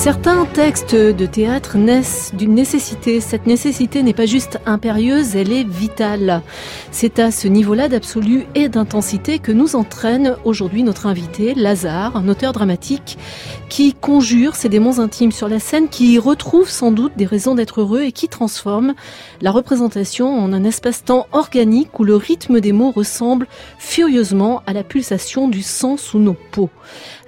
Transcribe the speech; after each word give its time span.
Certains 0.00 0.46
textes 0.46 0.94
de 0.94 1.26
théâtre 1.26 1.76
naissent 1.76 2.32
d'une 2.34 2.54
nécessité. 2.54 3.20
Cette 3.20 3.46
nécessité 3.46 4.02
n'est 4.02 4.14
pas 4.14 4.24
juste 4.24 4.58
impérieuse, 4.64 5.36
elle 5.36 5.52
est 5.52 5.68
vitale. 5.68 6.40
C'est 6.90 7.18
à 7.18 7.30
ce 7.30 7.48
niveau-là 7.48 7.90
d'absolu 7.90 8.46
et 8.54 8.70
d'intensité 8.70 9.38
que 9.38 9.52
nous 9.52 9.76
entraîne 9.76 10.36
aujourd'hui 10.46 10.84
notre 10.84 11.04
invité, 11.04 11.52
Lazare, 11.54 12.16
un 12.16 12.28
auteur 12.28 12.54
dramatique 12.54 13.18
qui 13.68 13.92
conjure 13.92 14.56
ses 14.56 14.70
démons 14.70 15.00
intimes 15.00 15.32
sur 15.32 15.50
la 15.50 15.60
scène, 15.60 15.90
qui 15.90 16.18
retrouve 16.18 16.70
sans 16.70 16.92
doute 16.92 17.12
des 17.16 17.26
raisons 17.26 17.54
d'être 17.54 17.82
heureux 17.82 18.00
et 18.00 18.10
qui 18.10 18.26
transforme 18.26 18.94
la 19.42 19.50
représentation 19.50 20.38
en 20.38 20.54
un 20.54 20.64
espace-temps 20.64 21.26
organique 21.32 22.00
où 22.00 22.04
le 22.04 22.16
rythme 22.16 22.60
des 22.60 22.72
mots 22.72 22.90
ressemble 22.90 23.46
furieusement 23.78 24.62
à 24.66 24.72
la 24.72 24.82
pulsation 24.82 25.46
du 25.46 25.60
sang 25.60 25.98
sous 25.98 26.18
nos 26.18 26.36
peaux. 26.52 26.70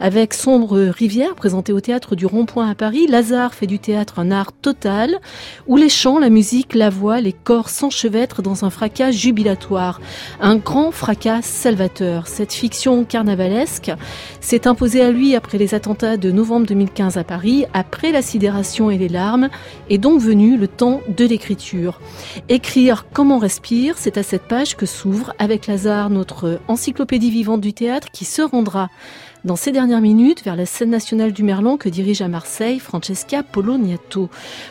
Avec 0.00 0.32
Sombre 0.32 0.78
Rivière, 0.88 1.34
présenté 1.34 1.74
au 1.74 1.80
théâtre 1.80 2.16
du 2.16 2.24
Rond-Point 2.24 2.61
à 2.68 2.74
Paris, 2.74 3.06
Lazare 3.06 3.54
fait 3.54 3.66
du 3.66 3.78
théâtre 3.78 4.18
un 4.18 4.30
art 4.30 4.52
total, 4.52 5.18
où 5.66 5.76
les 5.76 5.88
chants, 5.88 6.18
la 6.18 6.30
musique, 6.30 6.74
la 6.74 6.90
voix, 6.90 7.20
les 7.20 7.32
corps 7.32 7.68
s'enchevêtrent 7.68 8.42
dans 8.42 8.64
un 8.64 8.70
fracas 8.70 9.10
jubilatoire, 9.10 10.00
un 10.40 10.56
grand 10.56 10.90
fracas 10.90 11.42
salvateur. 11.42 12.26
Cette 12.26 12.52
fiction 12.52 13.04
carnavalesque 13.04 13.92
s'est 14.40 14.66
imposée 14.66 15.02
à 15.02 15.10
lui 15.10 15.34
après 15.34 15.58
les 15.58 15.74
attentats 15.74 16.16
de 16.16 16.30
novembre 16.30 16.66
2015 16.66 17.16
à 17.16 17.24
Paris, 17.24 17.66
après 17.74 18.12
la 18.12 18.22
sidération 18.22 18.90
et 18.90 18.98
les 18.98 19.08
larmes, 19.08 19.48
et 19.90 19.98
donc 19.98 20.20
venu 20.20 20.56
le 20.56 20.68
temps 20.68 21.00
de 21.08 21.24
l'écriture. 21.24 22.00
Écrire 22.48 23.06
comme 23.12 23.32
respire, 23.38 23.96
c'est 23.98 24.18
à 24.18 24.22
cette 24.22 24.42
page 24.42 24.76
que 24.76 24.86
s'ouvre 24.86 25.34
avec 25.38 25.66
Lazare 25.66 26.10
notre 26.10 26.60
encyclopédie 26.68 27.30
vivante 27.30 27.60
du 27.60 27.72
théâtre 27.72 28.08
qui 28.12 28.24
se 28.24 28.42
rendra 28.42 28.88
dans 29.44 29.56
ces 29.56 29.72
dernières 29.72 30.00
minutes 30.00 30.44
vers 30.44 30.56
la 30.56 30.66
scène 30.66 30.90
nationale 30.90 31.32
du 31.32 31.42
Merlon 31.42 31.76
que 31.76 31.88
dirige 31.88 32.22
à 32.22 32.28
Marseille 32.28 32.78
Francesca 32.78 33.42
Poloniato. 33.42 34.30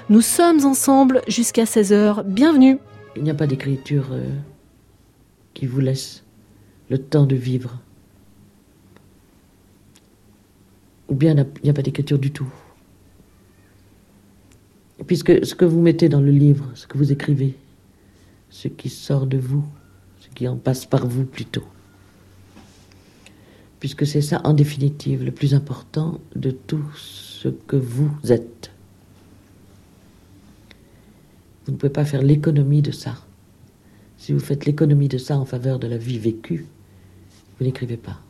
Nous 0.10 0.22
sommes 0.22 0.66
ensemble 0.66 1.22
jusqu'à 1.28 1.66
16h. 1.66 2.24
Bienvenue. 2.26 2.78
Il 3.16 3.24
n'y 3.24 3.30
a 3.30 3.36
pas 3.36 3.48
d'écriture 3.48 4.10
euh, 4.12 4.30
qui 5.54 5.66
vous 5.66 5.82
laisse 5.82 6.24
le 6.90 6.98
temps 6.98 7.26
de 7.26 7.36
vivre. 7.36 7.80
Ou 11.10 11.16
bien 11.16 11.36
il 11.36 11.64
n'y 11.64 11.70
a 11.70 11.74
pas 11.74 11.82
d'écriture 11.82 12.20
du 12.20 12.32
tout. 12.32 12.48
Puisque 15.08 15.46
ce 15.46 15.56
que 15.56 15.66
vous 15.66 15.82
mettez 15.82 16.08
dans 16.08 16.22
le 16.22 16.32
livre, 16.32 16.70
ce 16.76 16.88
que 16.88 16.98
vous 16.98 17.12
écrivez, 17.12 17.58
ce 18.50 18.68
qui 18.68 18.90
sort 18.90 19.26
de 19.26 19.38
vous, 19.38 19.66
ce 20.20 20.30
qui 20.30 20.48
en 20.48 20.56
passe 20.56 20.86
par 20.86 21.08
vous 21.08 21.26
plutôt, 21.26 21.66
puisque 23.82 24.06
c'est 24.06 24.22
ça, 24.22 24.40
en 24.44 24.54
définitive, 24.54 25.24
le 25.24 25.32
plus 25.32 25.56
important 25.56 26.22
de 26.36 26.52
tout 26.52 26.86
ce 26.96 27.50
que 27.50 27.76
vous 27.76 28.12
êtes. 28.30 28.72
Vous 31.66 31.74
ne 31.74 31.78
pouvez 31.78 31.92
pas 31.92 32.06
faire 32.06 32.22
l'économie 32.22 32.84
de 32.84 32.92
ça. 32.92 33.16
Si 34.18 34.34
vous 34.34 34.40
faites 34.40 34.68
l'économie 34.68 35.08
de 35.08 35.18
ça 35.18 35.36
en 35.36 35.46
faveur 35.46 35.80
de 35.80 35.88
la 35.88 35.98
vie 35.98 36.20
vécue, 36.20 36.68
vous 37.58 37.66
n'écrivez 37.66 37.98
pas. 37.98 38.22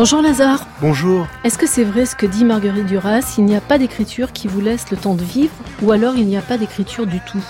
Bonjour 0.00 0.22
Lazare. 0.22 0.66
Bonjour. 0.80 1.28
Est-ce 1.44 1.58
que 1.58 1.66
c'est 1.66 1.84
vrai 1.84 2.06
ce 2.06 2.16
que 2.16 2.24
dit 2.24 2.46
Marguerite 2.46 2.86
Duras? 2.86 3.34
Il 3.36 3.44
n'y 3.44 3.54
a 3.54 3.60
pas 3.60 3.76
d'écriture 3.76 4.32
qui 4.32 4.48
vous 4.48 4.62
laisse 4.62 4.90
le 4.90 4.96
temps 4.96 5.14
de 5.14 5.22
vivre 5.22 5.52
ou 5.82 5.92
alors 5.92 6.16
il 6.16 6.26
n'y 6.26 6.38
a 6.38 6.40
pas 6.40 6.56
d'écriture 6.56 7.06
du 7.06 7.20
tout? 7.30 7.44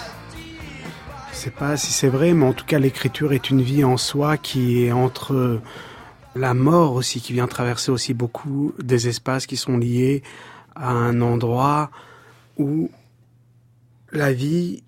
Je 1.30 1.36
sais 1.36 1.52
pas 1.52 1.76
si 1.76 1.92
c'est 1.92 2.08
vrai, 2.08 2.34
mais 2.34 2.44
en 2.44 2.52
tout 2.52 2.64
cas 2.64 2.80
l'écriture 2.80 3.32
est 3.32 3.50
une 3.50 3.62
vie 3.62 3.84
en 3.84 3.96
soi 3.96 4.36
qui 4.36 4.82
est 4.82 4.90
entre 4.90 5.60
la 6.34 6.52
mort 6.52 6.94
aussi, 6.94 7.20
qui 7.20 7.34
vient 7.34 7.46
traverser 7.46 7.92
aussi 7.92 8.14
beaucoup 8.14 8.74
des 8.82 9.06
espaces 9.06 9.46
qui 9.46 9.56
sont 9.56 9.78
liés 9.78 10.24
à 10.74 10.90
un 10.90 11.20
endroit 11.20 11.92
où 12.58 12.90
la 14.10 14.32
vie 14.32 14.82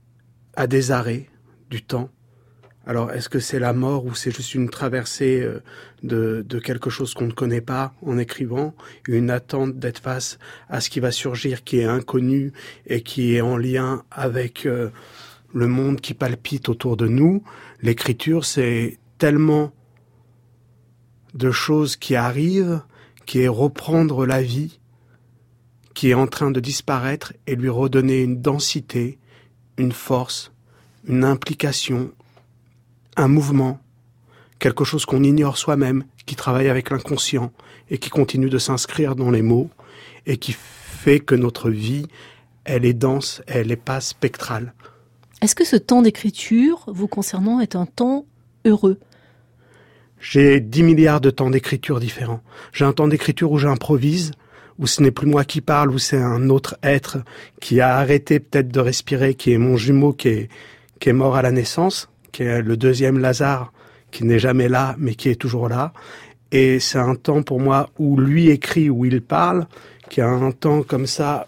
a 0.56 0.66
des 0.66 0.90
arrêts 0.90 1.30
du 1.70 1.80
temps 1.80 2.08
alors, 2.84 3.12
est-ce 3.12 3.28
que 3.28 3.38
c'est 3.38 3.60
la 3.60 3.72
mort 3.72 4.04
ou 4.06 4.14
c'est 4.14 4.34
juste 4.34 4.54
une 4.54 4.68
traversée 4.68 5.40
euh, 5.40 5.62
de, 6.02 6.58
quelque 6.58 6.90
chose 6.90 7.14
qu'on 7.14 7.28
ne 7.28 7.32
connaît 7.32 7.60
pas 7.60 7.94
en 8.02 8.18
écrivant, 8.18 8.74
une 9.06 9.30
attente 9.30 9.78
d'être 9.78 10.00
face 10.00 10.38
à 10.68 10.80
ce 10.80 10.90
qui 10.90 10.98
va 10.98 11.12
surgir, 11.12 11.62
qui 11.62 11.78
est 11.78 11.84
inconnu 11.84 12.52
et 12.86 13.02
qui 13.02 13.36
est 13.36 13.40
en 13.40 13.56
lien 13.56 14.02
avec 14.10 14.66
euh, 14.66 14.90
le 15.54 15.68
monde 15.68 16.00
qui 16.00 16.12
palpite 16.12 16.68
autour 16.68 16.96
de 16.96 17.06
nous? 17.06 17.44
L'écriture, 17.82 18.44
c'est 18.44 18.98
tellement 19.16 19.72
de 21.34 21.52
choses 21.52 21.94
qui 21.94 22.16
arrivent, 22.16 22.82
qui 23.26 23.42
est 23.42 23.48
reprendre 23.48 24.26
la 24.26 24.42
vie, 24.42 24.80
qui 25.94 26.10
est 26.10 26.14
en 26.14 26.26
train 26.26 26.50
de 26.50 26.58
disparaître 26.58 27.32
et 27.46 27.54
lui 27.54 27.68
redonner 27.68 28.22
une 28.22 28.42
densité, 28.42 29.18
une 29.78 29.92
force, 29.92 30.50
une 31.06 31.22
implication, 31.22 32.10
un 33.16 33.28
mouvement, 33.28 33.78
quelque 34.58 34.84
chose 34.84 35.04
qu'on 35.04 35.22
ignore 35.22 35.58
soi-même, 35.58 36.04
qui 36.26 36.36
travaille 36.36 36.68
avec 36.68 36.90
l'inconscient 36.90 37.52
et 37.90 37.98
qui 37.98 38.10
continue 38.10 38.48
de 38.48 38.58
s'inscrire 38.58 39.16
dans 39.16 39.30
les 39.30 39.42
mots 39.42 39.70
et 40.26 40.36
qui 40.36 40.54
fait 40.56 41.20
que 41.20 41.34
notre 41.34 41.70
vie, 41.70 42.06
elle 42.64 42.84
est 42.84 42.94
dense, 42.94 43.42
elle 43.46 43.68
n'est 43.68 43.76
pas 43.76 44.00
spectrale. 44.00 44.72
Est-ce 45.40 45.56
que 45.56 45.64
ce 45.64 45.76
temps 45.76 46.02
d'écriture, 46.02 46.84
vous 46.86 47.08
concernant, 47.08 47.58
est 47.58 47.74
un 47.74 47.86
temps 47.86 48.24
heureux? 48.64 48.98
J'ai 50.20 50.60
dix 50.60 50.84
milliards 50.84 51.20
de 51.20 51.30
temps 51.30 51.50
d'écriture 51.50 51.98
différents. 51.98 52.42
J'ai 52.72 52.84
un 52.84 52.92
temps 52.92 53.08
d'écriture 53.08 53.50
où 53.50 53.58
j'improvise, 53.58 54.30
où 54.78 54.86
ce 54.86 55.02
n'est 55.02 55.10
plus 55.10 55.26
moi 55.26 55.44
qui 55.44 55.60
parle, 55.60 55.90
où 55.90 55.98
c'est 55.98 56.22
un 56.22 56.48
autre 56.48 56.76
être 56.84 57.18
qui 57.60 57.80
a 57.80 57.96
arrêté 57.96 58.38
peut-être 58.38 58.68
de 58.68 58.78
respirer, 58.78 59.34
qui 59.34 59.52
est 59.52 59.58
mon 59.58 59.76
jumeau 59.76 60.12
qui 60.12 60.28
est, 60.28 60.48
qui 61.00 61.08
est 61.08 61.12
mort 61.12 61.34
à 61.34 61.42
la 61.42 61.50
naissance 61.50 62.08
qui 62.32 62.42
est 62.42 62.62
le 62.62 62.76
deuxième 62.76 63.18
Lazare, 63.18 63.72
qui 64.10 64.24
n'est 64.24 64.38
jamais 64.38 64.68
là, 64.68 64.96
mais 64.98 65.14
qui 65.14 65.28
est 65.28 65.40
toujours 65.40 65.68
là. 65.68 65.92
Et 66.50 66.80
c'est 66.80 66.98
un 66.98 67.14
temps 67.14 67.42
pour 67.42 67.60
moi 67.60 67.90
où 67.98 68.18
lui 68.18 68.50
écrit, 68.50 68.90
où 68.90 69.04
il 69.04 69.22
parle, 69.22 69.66
qui 70.10 70.20
a 70.20 70.28
un 70.28 70.50
temps 70.50 70.82
comme 70.82 71.06
ça 71.06 71.46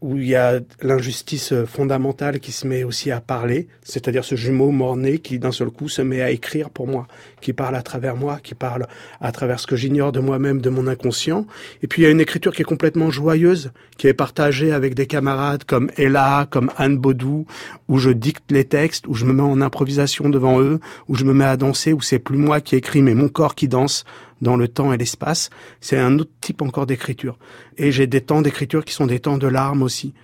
où 0.00 0.16
il 0.16 0.28
y 0.28 0.34
a 0.34 0.60
l'injustice 0.82 1.52
fondamentale 1.66 2.40
qui 2.40 2.52
se 2.52 2.66
met 2.66 2.84
aussi 2.84 3.10
à 3.10 3.20
parler, 3.20 3.68
c'est-à-dire 3.82 4.24
ce 4.24 4.34
jumeau 4.34 4.70
mort-né 4.70 5.18
qui 5.18 5.38
d'un 5.38 5.52
seul 5.52 5.70
coup 5.70 5.88
se 5.88 6.02
met 6.02 6.22
à 6.22 6.30
écrire 6.30 6.70
pour 6.70 6.86
moi, 6.86 7.06
qui 7.40 7.52
parle 7.52 7.76
à 7.76 7.82
travers 7.82 8.16
moi, 8.16 8.38
qui 8.42 8.54
parle 8.54 8.86
à 9.20 9.32
travers 9.32 9.60
ce 9.60 9.66
que 9.66 9.76
j'ignore 9.76 10.12
de 10.12 10.20
moi-même, 10.20 10.60
de 10.60 10.70
mon 10.70 10.86
inconscient. 10.86 11.46
Et 11.82 11.86
puis 11.86 12.02
il 12.02 12.04
y 12.04 12.08
a 12.08 12.10
une 12.10 12.20
écriture 12.20 12.52
qui 12.52 12.62
est 12.62 12.64
complètement 12.64 13.10
joyeuse, 13.10 13.72
qui 13.98 14.06
est 14.06 14.14
partagée 14.14 14.72
avec 14.72 14.94
des 14.94 15.06
camarades 15.06 15.64
comme 15.64 15.90
Ella, 15.96 16.46
comme 16.50 16.70
Anne 16.76 16.96
Baudou, 16.96 17.46
où 17.88 17.98
je 17.98 18.10
dicte 18.10 18.50
les 18.50 18.64
textes, 18.64 19.06
où 19.06 19.14
je 19.14 19.26
me 19.26 19.32
mets 19.32 19.42
en 19.42 19.60
improvisation 19.60 20.30
devant 20.30 20.60
eux, 20.60 20.80
où 21.08 21.14
je 21.14 21.24
me 21.24 21.34
mets 21.34 21.44
à 21.44 21.56
danser, 21.56 21.92
où 21.92 22.00
c'est 22.00 22.18
plus 22.18 22.38
moi 22.38 22.60
qui 22.60 22.76
écris 22.76 23.02
mais 23.02 23.14
mon 23.14 23.28
corps 23.28 23.54
qui 23.54 23.68
danse 23.68 24.04
dans 24.40 24.56
le 24.56 24.68
temps 24.68 24.92
et 24.92 24.96
l'espace. 24.96 25.50
C'est 25.80 25.98
un 25.98 26.18
autre 26.18 26.30
type 26.40 26.62
encore 26.62 26.86
d'écriture. 26.86 27.38
Et 27.76 27.92
j'ai 27.92 28.06
des 28.06 28.20
temps 28.20 28.42
d'écriture 28.42 28.84
qui 28.84 28.94
sont 28.94 29.06
des 29.06 29.20
temps 29.20 29.38
de 29.38 29.46
larmes 29.46 29.82
aussi. 29.82 30.14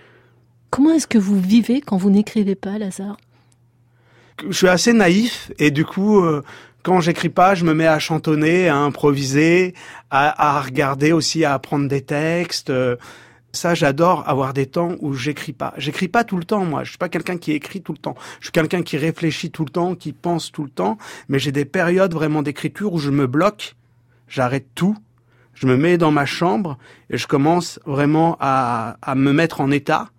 Comment 0.70 0.92
est-ce 0.92 1.06
que 1.06 1.18
vous 1.18 1.40
vivez 1.40 1.80
quand 1.80 1.96
vous 1.96 2.10
n'écrivez 2.10 2.54
pas, 2.54 2.78
Lazare? 2.78 3.16
Je 4.48 4.56
suis 4.56 4.68
assez 4.68 4.92
naïf 4.92 5.50
et 5.58 5.70
du 5.70 5.84
coup, 5.84 6.20
euh, 6.20 6.42
quand 6.82 7.00
j'écris 7.00 7.30
pas, 7.30 7.54
je 7.54 7.64
me 7.64 7.72
mets 7.72 7.86
à 7.86 7.98
chantonner, 7.98 8.68
à 8.68 8.76
improviser, 8.76 9.74
à, 10.10 10.56
à 10.56 10.60
regarder 10.60 11.12
aussi, 11.12 11.44
à 11.44 11.54
apprendre 11.54 11.88
des 11.88 12.02
textes. 12.02 12.70
Euh, 12.70 12.96
ça, 13.52 13.74
j'adore 13.74 14.28
avoir 14.28 14.52
des 14.52 14.66
temps 14.66 14.96
où 15.00 15.14
j'écris 15.14 15.54
pas. 15.54 15.72
J'écris 15.78 16.08
pas 16.08 16.24
tout 16.24 16.36
le 16.36 16.44
temps, 16.44 16.64
moi. 16.66 16.84
Je 16.84 16.90
suis 16.90 16.98
pas 16.98 17.08
quelqu'un 17.08 17.38
qui 17.38 17.52
écrit 17.52 17.80
tout 17.80 17.92
le 17.92 17.98
temps. 17.98 18.14
Je 18.40 18.46
suis 18.46 18.52
quelqu'un 18.52 18.82
qui 18.82 18.98
réfléchit 18.98 19.50
tout 19.50 19.64
le 19.64 19.70
temps, 19.70 19.94
qui 19.94 20.12
pense 20.12 20.52
tout 20.52 20.62
le 20.62 20.70
temps. 20.70 20.98
Mais 21.28 21.38
j'ai 21.38 21.52
des 21.52 21.64
périodes 21.64 22.12
vraiment 22.12 22.42
d'écriture 22.42 22.92
où 22.92 22.98
je 22.98 23.10
me 23.10 23.26
bloque, 23.26 23.74
j'arrête 24.28 24.68
tout, 24.74 24.96
je 25.54 25.66
me 25.66 25.76
mets 25.76 25.98
dans 25.98 26.10
ma 26.10 26.26
chambre 26.26 26.78
et 27.10 27.16
je 27.16 27.26
commence 27.26 27.80
vraiment 27.86 28.36
à, 28.40 28.96
à 29.02 29.14
me 29.14 29.32
mettre 29.32 29.60
en 29.60 29.70
état. 29.70 30.10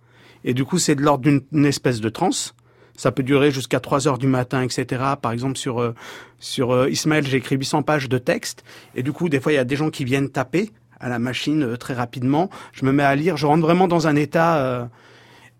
Et 0.44 0.54
du 0.54 0.64
coup, 0.64 0.78
c'est 0.78 0.94
de 0.94 1.02
l'ordre 1.02 1.30
d'une 1.52 1.66
espèce 1.66 2.00
de 2.00 2.08
transe. 2.08 2.54
Ça 2.96 3.12
peut 3.12 3.22
durer 3.22 3.52
jusqu'à 3.52 3.78
3 3.78 4.08
heures 4.08 4.18
du 4.18 4.26
matin, 4.26 4.62
etc. 4.62 5.02
Par 5.20 5.30
exemple, 5.30 5.56
sur 5.56 5.80
euh, 5.80 5.94
sur 6.40 6.72
euh, 6.72 6.90
Ismaël, 6.90 7.26
j'ai 7.26 7.38
écrit 7.38 7.56
800 7.56 7.82
pages 7.82 8.08
de 8.08 8.18
texte. 8.18 8.64
Et 8.94 9.02
du 9.02 9.12
coup, 9.12 9.28
des 9.28 9.40
fois, 9.40 9.52
il 9.52 9.56
y 9.56 9.58
a 9.58 9.64
des 9.64 9.76
gens 9.76 9.90
qui 9.90 10.04
viennent 10.04 10.30
taper 10.30 10.70
à 11.00 11.08
la 11.08 11.18
machine 11.18 11.62
euh, 11.62 11.76
très 11.76 11.94
rapidement. 11.94 12.50
Je 12.72 12.84
me 12.84 12.92
mets 12.92 13.02
à 13.02 13.14
lire, 13.14 13.36
je 13.36 13.46
rentre 13.46 13.62
vraiment 13.62 13.88
dans 13.88 14.06
un 14.06 14.16
état. 14.16 14.58
Euh, 14.58 14.84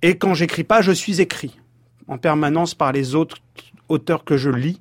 et 0.03 0.17
quand 0.17 0.35
j'écris 0.35 0.65
pas, 0.65 0.83
je 0.83 0.93
suis 0.93 1.21
écrit 1.21 1.59
en 2.07 2.19
permanence 2.19 2.75
par 2.75 2.93
les 2.93 3.15
autres 3.15 3.39
auteurs 3.89 4.25
que 4.25 4.37
je 4.37 4.51
lis. 4.51 4.81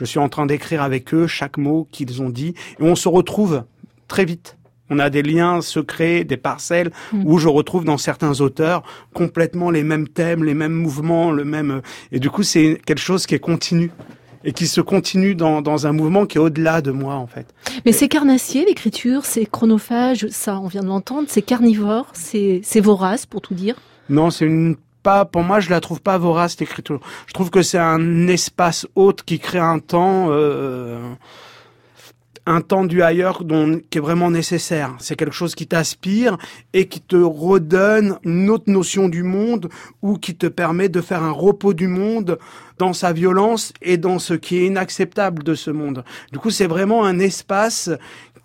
Je 0.00 0.06
suis 0.06 0.18
en 0.18 0.30
train 0.30 0.46
d'écrire 0.46 0.82
avec 0.82 1.12
eux 1.12 1.26
chaque 1.26 1.58
mot 1.58 1.86
qu'ils 1.92 2.22
ont 2.22 2.30
dit, 2.30 2.54
et 2.78 2.82
on 2.82 2.94
se 2.94 3.06
retrouve 3.06 3.64
très 4.08 4.24
vite. 4.24 4.56
On 4.88 4.98
a 4.98 5.10
des 5.10 5.22
liens 5.22 5.60
secrets, 5.60 6.24
des 6.24 6.38
parcelles 6.38 6.90
mm. 7.12 7.22
où 7.26 7.36
je 7.36 7.48
retrouve 7.48 7.84
dans 7.84 7.98
certains 7.98 8.40
auteurs 8.40 8.82
complètement 9.12 9.70
les 9.70 9.82
mêmes 9.82 10.08
thèmes, 10.08 10.42
les 10.42 10.54
mêmes 10.54 10.72
mouvements, 10.72 11.30
le 11.30 11.44
même. 11.44 11.82
Et 12.12 12.18
du 12.18 12.30
coup, 12.30 12.42
c'est 12.42 12.80
quelque 12.86 12.98
chose 12.98 13.26
qui 13.26 13.34
est 13.34 13.40
continu 13.40 13.90
et 14.42 14.52
qui 14.52 14.66
se 14.66 14.80
continue 14.80 15.34
dans, 15.34 15.60
dans 15.60 15.86
un 15.86 15.92
mouvement 15.92 16.24
qui 16.24 16.38
est 16.38 16.40
au-delà 16.40 16.80
de 16.80 16.92
moi 16.92 17.16
en 17.16 17.26
fait. 17.26 17.54
Mais 17.84 17.92
c'est 17.92 18.08
carnassier 18.08 18.64
l'écriture, 18.64 19.26
c'est 19.26 19.44
chronophage, 19.44 20.28
ça 20.30 20.58
on 20.58 20.66
vient 20.66 20.80
de 20.80 20.88
l'entendre, 20.88 21.28
c'est 21.28 21.42
carnivore, 21.42 22.06
c'est 22.14 22.80
vorace 22.80 23.26
pour 23.26 23.42
tout 23.42 23.52
dire. 23.52 23.76
Non, 24.08 24.30
c'est 24.30 24.46
une 24.46 24.76
pas 25.02 25.24
pour 25.24 25.42
moi 25.42 25.60
je 25.60 25.70
la 25.70 25.80
trouve 25.80 26.00
pas 26.00 26.18
vorace 26.18 26.58
l'écriture. 26.58 27.00
Je 27.26 27.32
trouve 27.32 27.50
que 27.50 27.62
c'est 27.62 27.78
un 27.78 28.28
espace 28.28 28.86
haute 28.94 29.22
qui 29.22 29.38
crée 29.38 29.58
un 29.58 29.78
temps 29.78 30.26
euh, 30.30 31.14
un 32.46 32.60
temps 32.60 32.84
du 32.84 33.02
ailleurs 33.02 33.44
dont, 33.44 33.80
qui 33.90 33.98
est 33.98 34.00
vraiment 34.00 34.30
nécessaire. 34.30 34.96
C'est 34.98 35.16
quelque 35.16 35.34
chose 35.34 35.54
qui 35.54 35.66
t'aspire 35.66 36.36
et 36.72 36.88
qui 36.88 37.00
te 37.00 37.16
redonne 37.16 38.18
une 38.24 38.50
autre 38.50 38.70
notion 38.70 39.08
du 39.08 39.22
monde 39.22 39.68
ou 40.02 40.16
qui 40.16 40.34
te 40.34 40.46
permet 40.46 40.88
de 40.88 41.00
faire 41.00 41.22
un 41.22 41.30
repos 41.30 41.74
du 41.74 41.86
monde 41.86 42.38
dans 42.78 42.92
sa 42.92 43.12
violence 43.12 43.72
et 43.82 43.98
dans 43.98 44.18
ce 44.18 44.34
qui 44.34 44.56
est 44.56 44.66
inacceptable 44.66 45.42
de 45.42 45.54
ce 45.54 45.70
monde. 45.70 46.02
Du 46.32 46.38
coup, 46.38 46.50
c'est 46.50 46.66
vraiment 46.66 47.04
un 47.04 47.18
espace 47.18 47.90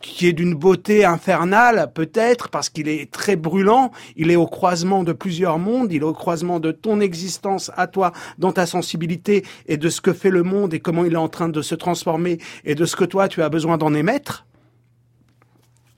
qui 0.02 0.28
est 0.28 0.34
d'une 0.34 0.54
beauté 0.54 1.06
infernale, 1.06 1.92
peut-être, 1.94 2.50
parce 2.50 2.70
qu'il 2.70 2.88
est 2.88 3.12
très 3.12 3.36
brûlant, 3.36 3.92
il 4.16 4.32
est 4.32 4.36
au 4.36 4.48
croisement 4.48 5.04
de 5.04 5.14
plusieurs 5.14 5.60
mondes, 5.60 5.92
il 5.92 6.02
est 6.02 6.06
au 6.06 6.14
croisement 6.14 6.60
de 6.60 6.72
ton 6.72 7.00
existence 7.00 7.72
à 7.76 7.88
toi, 7.88 8.12
dans 8.38 8.52
ta 8.52 8.66
sensibilité, 8.66 9.44
et 9.68 9.78
de 9.78 9.90
ce 9.90 10.02
que 10.02 10.14
fait 10.14 10.30
le 10.30 10.44
monde, 10.44 10.74
et 10.74 10.80
comment 10.80 11.06
il 11.06 11.14
est 11.14 11.18
en 11.18 11.30
train 11.30 11.50
de 11.50 11.62
se 11.62 11.76
transformer, 11.76 12.40
et 12.64 12.76
de 12.76 12.86
ce 12.86 12.96
que 12.96 13.06
toi, 13.06 13.28
tu 13.28 13.42
as 13.42 13.50
besoin 13.50 13.78
d'en 13.78 13.94
émettre. 13.94 14.46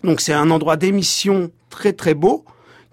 Donc 0.04 0.22
c'est 0.22 0.34
un 0.34 0.52
endroit 0.52 0.78
d'émission 0.78 1.52
très 1.70 1.94
très 1.94 2.14
beau, 2.14 2.46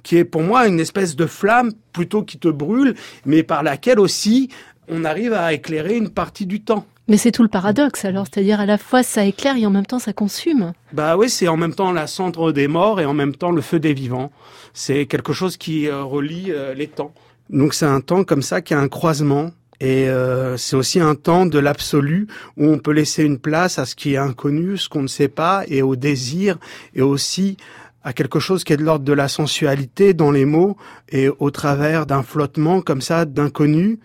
qui 0.03 0.17
est 0.17 0.25
pour 0.25 0.43
moi 0.43 0.67
une 0.67 0.81
espèce 0.81 1.17
de 1.17 1.27
flamme 1.27 1.73
plutôt 1.93 2.23
qui 2.23 2.39
te 2.39 2.49
brûle, 2.49 2.95
mais 3.25 3.43
par 3.43 3.62
laquelle 3.62 4.01
aussi 4.01 4.51
on 4.89 5.05
arrive 5.05 5.33
à 5.33 5.53
éclairer 5.53 5.97
une 5.97 6.11
partie 6.11 6.47
du 6.47 6.61
temps. 6.62 6.87
Mais 7.06 7.19
c'est 7.19 7.33
tout 7.33 7.43
le 7.43 7.49
paradoxe 7.49 8.05
alors, 8.06 8.27
c'est-à-dire 8.27 8.61
à 8.61 8.67
la 8.67 8.79
fois 8.79 9.03
ça 9.03 9.25
éclaire 9.25 9.56
et 9.56 9.67
en 9.67 9.71
même 9.71 9.85
temps 9.85 9.99
ça 9.99 10.12
consume. 10.12 10.73
Bah 10.93 11.17
oui, 11.17 11.29
c'est 11.29 11.49
en 11.49 11.56
même 11.56 11.75
temps 11.75 11.93
la 11.93 12.06
cendre 12.06 12.51
des 12.51 12.67
morts 12.67 13.01
et 13.01 13.05
en 13.05 13.15
même 13.15 13.35
temps 13.35 13.51
le 13.51 13.61
feu 13.61 13.79
des 13.79 13.93
vivants. 13.93 14.31
C'est 14.73 15.06
quelque 15.06 15.33
chose 15.33 15.56
qui 15.59 15.87
euh, 15.87 16.03
relie 16.03 16.47
euh, 16.49 16.73
les 16.73 16.87
temps. 16.87 17.12
Donc 17.51 17.75
c'est 17.75 17.87
un 17.87 18.01
temps 18.01 18.25
comme 18.25 18.41
ça 18.41 18.62
qui 18.62 18.73
a 18.73 18.81
un 18.81 18.89
croisement 18.89 19.51
et 19.81 20.09
euh, 20.09 20.56
c'est 20.56 20.77
aussi 20.77 20.99
un 20.99 21.15
temps 21.15 21.45
de 21.45 21.59
l'absolu 21.59 22.27
où 22.56 22.67
on 22.67 22.79
peut 22.79 22.93
laisser 22.93 23.23
une 23.23 23.39
place 23.39 23.79
à 23.79 23.85
ce 23.85 23.95
qui 23.95 24.15
est 24.15 24.19
inconnu, 24.19 24.79
ce 24.79 24.89
qu'on 24.89 25.03
ne 25.03 25.09
sait 25.09 25.29
pas, 25.29 25.65
et 25.69 25.83
au 25.83 25.97
désir, 25.97 26.59
et 26.95 27.03
aussi 27.03 27.59
à 28.03 28.12
quelque 28.12 28.39
chose 28.39 28.65
qui 28.65 28.73
est 28.73 28.77
de 28.77 28.85
l'ordre 28.85 29.05
de 29.05 29.12
la 29.12 29.29
sensualité 29.29 30.15
dans 30.15 30.31
les 30.31 30.45
mots, 30.45 30.77
et 31.11 31.29
au 31.29 31.51
travers 31.51 32.06
d'un 32.06 32.23
flottement 32.23 32.81
comme 32.81 33.01
ça 33.01 33.25
d'inconnu, 33.25 33.99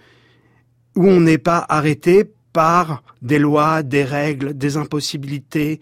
où 0.96 1.08
on 1.08 1.22
n'est 1.22 1.38
pas 1.38 1.66
arrêté 1.70 2.30
par 2.54 3.04
des 3.22 3.40
lois, 3.40 3.84
des 3.84 4.04
règles, 4.04 4.58
des 4.58 4.78
impossibilités, 4.78 5.80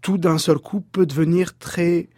tout 0.00 0.18
d'un 0.18 0.38
seul 0.38 0.58
coup 0.58 0.80
peut 0.80 1.06
devenir 1.06 1.56
très 1.58 2.08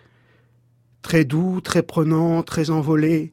très 1.03 1.25
doux, 1.25 1.61
très 1.61 1.83
prenant, 1.83 2.43
très 2.43 2.71
envolé, 2.71 3.33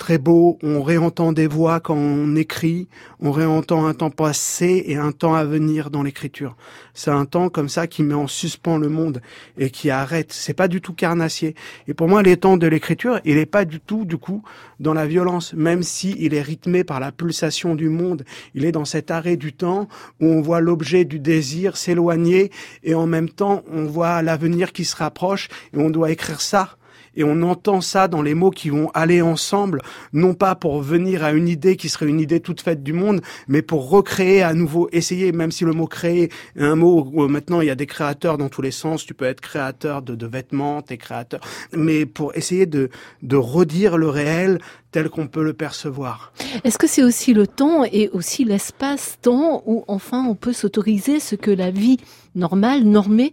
très 0.00 0.16
beau, 0.16 0.58
on 0.62 0.82
réentend 0.82 1.32
des 1.32 1.46
voix 1.46 1.78
quand 1.78 1.94
on 1.94 2.34
écrit, 2.34 2.88
on 3.20 3.32
réentend 3.32 3.86
un 3.86 3.92
temps 3.92 4.10
passé 4.10 4.82
et 4.86 4.96
un 4.96 5.12
temps 5.12 5.34
à 5.34 5.44
venir 5.44 5.90
dans 5.90 6.02
l'écriture. 6.02 6.56
C'est 6.94 7.10
un 7.10 7.26
temps 7.26 7.50
comme 7.50 7.68
ça 7.68 7.86
qui 7.86 8.02
met 8.02 8.14
en 8.14 8.26
suspens 8.26 8.78
le 8.78 8.88
monde 8.88 9.20
et 9.58 9.68
qui 9.68 9.90
arrête. 9.90 10.32
C'est 10.32 10.54
pas 10.54 10.68
du 10.68 10.80
tout 10.80 10.94
carnassier. 10.94 11.54
Et 11.86 11.92
pour 11.92 12.08
moi, 12.08 12.22
les 12.22 12.38
temps 12.38 12.56
de 12.56 12.66
l'écriture, 12.66 13.20
il 13.26 13.36
est 13.36 13.44
pas 13.44 13.66
du 13.66 13.78
tout, 13.78 14.06
du 14.06 14.16
coup, 14.16 14.42
dans 14.80 14.94
la 14.94 15.06
violence, 15.06 15.52
même 15.52 15.82
si 15.82 16.16
il 16.18 16.32
est 16.32 16.40
rythmé 16.40 16.82
par 16.82 16.98
la 16.98 17.12
pulsation 17.12 17.74
du 17.74 17.90
monde. 17.90 18.24
Il 18.54 18.64
est 18.64 18.72
dans 18.72 18.86
cet 18.86 19.10
arrêt 19.10 19.36
du 19.36 19.52
temps 19.52 19.86
où 20.18 20.26
on 20.26 20.40
voit 20.40 20.60
l'objet 20.60 21.04
du 21.04 21.20
désir 21.20 21.76
s'éloigner 21.76 22.50
et 22.82 22.94
en 22.94 23.06
même 23.06 23.28
temps, 23.28 23.64
on 23.70 23.84
voit 23.84 24.22
l'avenir 24.22 24.72
qui 24.72 24.86
se 24.86 24.96
rapproche 24.96 25.50
et 25.74 25.78
on 25.78 25.90
doit 25.90 26.10
écrire 26.10 26.40
ça 26.40 26.78
et 27.16 27.24
on 27.24 27.42
entend 27.42 27.80
ça 27.80 28.08
dans 28.08 28.22
les 28.22 28.34
mots 28.34 28.50
qui 28.50 28.70
vont 28.70 28.90
aller 28.94 29.22
ensemble, 29.22 29.82
non 30.12 30.34
pas 30.34 30.54
pour 30.54 30.82
venir 30.82 31.24
à 31.24 31.32
une 31.32 31.48
idée 31.48 31.76
qui 31.76 31.88
serait 31.88 32.06
une 32.06 32.20
idée 32.20 32.40
toute 32.40 32.60
faite 32.60 32.82
du 32.82 32.92
monde, 32.92 33.20
mais 33.48 33.62
pour 33.62 33.90
recréer 33.90 34.42
à 34.42 34.54
nouveau, 34.54 34.88
essayer, 34.92 35.32
même 35.32 35.52
si 35.52 35.64
le 35.64 35.72
mot 35.72 35.86
créer 35.86 36.30
est 36.56 36.62
un 36.62 36.76
mot 36.76 37.10
où 37.12 37.28
maintenant 37.28 37.60
il 37.60 37.66
y 37.66 37.70
a 37.70 37.74
des 37.74 37.86
créateurs 37.86 38.38
dans 38.38 38.48
tous 38.48 38.62
les 38.62 38.70
sens, 38.70 39.04
tu 39.04 39.14
peux 39.14 39.24
être 39.24 39.40
créateur 39.40 40.02
de, 40.02 40.14
de 40.14 40.26
vêtements, 40.26 40.82
t'es 40.82 40.96
créateur, 40.96 41.40
mais 41.72 42.06
pour 42.06 42.36
essayer 42.36 42.66
de, 42.66 42.90
de 43.22 43.36
redire 43.36 43.98
le 43.98 44.08
réel 44.08 44.58
tel 44.90 45.08
qu'on 45.08 45.28
peut 45.28 45.44
le 45.44 45.52
percevoir. 45.52 46.32
Est-ce 46.64 46.78
que 46.78 46.86
c'est 46.86 47.02
aussi 47.02 47.32
le 47.32 47.46
temps 47.46 47.84
et 47.84 48.08
aussi 48.08 48.44
l'espace-temps 48.44 49.62
où 49.66 49.84
enfin 49.88 50.24
on 50.28 50.34
peut 50.34 50.52
s'autoriser 50.52 51.20
ce 51.20 51.36
que 51.36 51.50
la 51.50 51.70
vie 51.70 51.98
normale, 52.34 52.82
normée, 52.82 53.32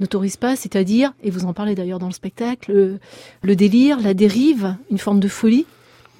n'autorise 0.00 0.36
pas, 0.36 0.56
c'est-à-dire, 0.56 1.12
et 1.22 1.30
vous 1.30 1.44
en 1.44 1.52
parlez 1.52 1.74
d'ailleurs 1.74 1.98
dans 1.98 2.06
le 2.06 2.12
spectacle, 2.12 2.98
le, 3.42 3.56
délire, 3.56 4.00
la 4.00 4.14
dérive, 4.14 4.76
une 4.90 4.98
forme 4.98 5.20
de 5.20 5.28
folie? 5.28 5.66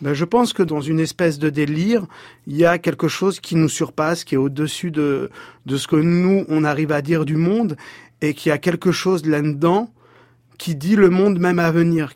Ben, 0.01 0.15
je 0.15 0.25
pense 0.25 0.53
que 0.53 0.63
dans 0.63 0.81
une 0.81 1.01
espèce 1.01 1.39
de 1.39 1.51
délire, 1.51 2.07
il 2.47 2.57
y 2.57 2.65
a 2.65 2.79
quelque 2.79 3.09
chose 3.09 3.41
qui 3.41 3.57
nous 3.57 3.69
surpasse, 3.69 4.25
qui 4.25 4.35
est 4.35 4.39
au-dessus 4.39 4.91
de, 4.91 5.31
de 5.67 5.77
ce 5.77 5.87
que 5.87 5.97
nous, 5.97 6.45
on 6.49 6.65
arrive 6.65 6.93
à 6.93 7.03
dire 7.03 7.25
du 7.25 7.37
monde, 7.37 7.77
et 8.23 8.35
qui 8.35 8.51
a 8.51 8.59
quelque 8.59 8.93
chose 8.93 9.27
là-dedans 9.27 9.91
qui 10.59 10.75
dit 10.75 10.97
le 10.97 11.09
monde 11.09 11.39
même 11.39 11.59
à 11.59 11.71
venir. 11.71 12.13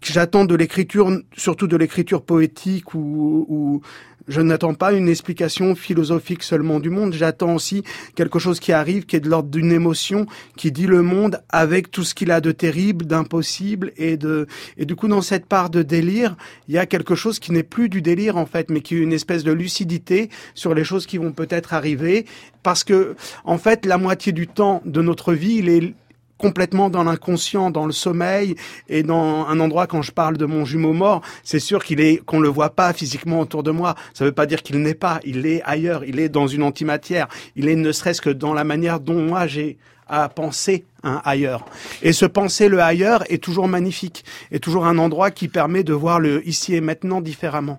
J'attends 0.00 0.44
de 0.44 0.54
l'écriture, 0.54 1.10
surtout 1.36 1.66
de 1.66 1.76
l'écriture 1.76 2.22
poétique 2.22 2.94
ou, 2.94 3.44
ou 3.48 3.80
je 4.28 4.40
n'attends 4.40 4.74
pas 4.74 4.92
une 4.92 5.08
explication 5.08 5.74
philosophique 5.74 6.42
seulement 6.42 6.80
du 6.80 6.90
monde, 6.90 7.12
j'attends 7.14 7.54
aussi 7.54 7.82
quelque 8.14 8.38
chose 8.38 8.60
qui 8.60 8.72
arrive, 8.72 9.06
qui 9.06 9.16
est 9.16 9.20
de 9.20 9.28
l'ordre 9.28 9.48
d'une 9.48 9.72
émotion, 9.72 10.26
qui 10.56 10.70
dit 10.70 10.86
le 10.86 11.02
monde 11.02 11.42
avec 11.48 11.90
tout 11.90 12.04
ce 12.04 12.14
qu'il 12.14 12.30
a 12.30 12.40
de 12.40 12.52
terrible, 12.52 13.06
d'impossible 13.06 13.92
et 13.96 14.16
de, 14.16 14.46
et 14.76 14.84
du 14.84 14.94
coup, 14.94 15.08
dans 15.08 15.22
cette 15.22 15.46
part 15.46 15.70
de 15.70 15.82
délire, 15.82 16.36
il 16.68 16.74
y 16.74 16.78
a 16.78 16.86
quelque 16.86 17.14
chose 17.14 17.38
qui 17.38 17.52
n'est 17.52 17.62
plus 17.62 17.88
du 17.88 18.02
délire, 18.02 18.36
en 18.36 18.46
fait, 18.46 18.70
mais 18.70 18.80
qui 18.80 18.94
est 18.94 18.98
une 18.98 19.12
espèce 19.12 19.44
de 19.44 19.52
lucidité 19.52 20.30
sur 20.54 20.74
les 20.74 20.84
choses 20.84 21.06
qui 21.06 21.18
vont 21.18 21.32
peut-être 21.32 21.74
arriver, 21.74 22.26
parce 22.62 22.84
que, 22.84 23.16
en 23.44 23.58
fait, 23.58 23.86
la 23.86 23.98
moitié 23.98 24.32
du 24.32 24.46
temps 24.46 24.82
de 24.84 25.00
notre 25.00 25.32
vie, 25.32 25.56
il 25.56 25.68
est 25.68 25.94
complètement 26.38 26.88
dans 26.88 27.04
l'inconscient, 27.04 27.70
dans 27.70 27.86
le 27.86 27.92
sommeil 27.92 28.54
et 28.88 29.02
dans 29.02 29.46
un 29.46 29.60
endroit 29.60 29.86
quand 29.86 30.02
je 30.02 30.12
parle 30.12 30.36
de 30.36 30.46
mon 30.46 30.64
jumeau 30.64 30.92
mort, 30.92 31.22
c'est 31.42 31.58
sûr 31.58 31.84
qu'il 31.84 32.00
est 32.00 32.24
qu'on 32.24 32.40
le 32.40 32.48
voit 32.48 32.70
pas 32.70 32.92
physiquement 32.92 33.40
autour 33.40 33.62
de 33.62 33.70
moi. 33.70 33.94
Ça 34.14 34.24
veut 34.24 34.32
pas 34.32 34.46
dire 34.46 34.62
qu'il 34.62 34.80
n'est 34.80 34.94
pas, 34.94 35.20
il 35.24 35.46
est 35.46 35.62
ailleurs, 35.64 36.04
il 36.04 36.18
est 36.18 36.28
dans 36.28 36.46
une 36.46 36.62
antimatière, 36.62 37.28
il 37.56 37.68
est 37.68 37.76
ne 37.76 37.92
serait-ce 37.92 38.22
que 38.22 38.30
dans 38.30 38.54
la 38.54 38.64
manière 38.64 39.00
dont 39.00 39.20
moi 39.20 39.46
j'ai 39.46 39.76
à 40.08 40.28
penser 40.28 40.84
un 41.02 41.20
ailleurs. 41.24 41.64
Et 42.02 42.12
ce 42.12 42.24
penser 42.24 42.68
le 42.68 42.80
ailleurs 42.80 43.24
est 43.30 43.42
toujours 43.42 43.68
magnifique, 43.68 44.24
est 44.50 44.58
toujours 44.58 44.86
un 44.86 44.98
endroit 44.98 45.30
qui 45.30 45.48
permet 45.48 45.84
de 45.84 45.92
voir 45.92 46.18
le 46.18 46.46
ici 46.48 46.74
et 46.74 46.80
maintenant 46.80 47.20
différemment. 47.20 47.78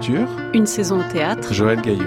Culture. 0.00 0.28
Une 0.54 0.66
saison 0.66 1.00
au 1.00 1.12
théâtre. 1.12 1.52
Joël 1.52 1.80
Gaillot. 1.80 2.00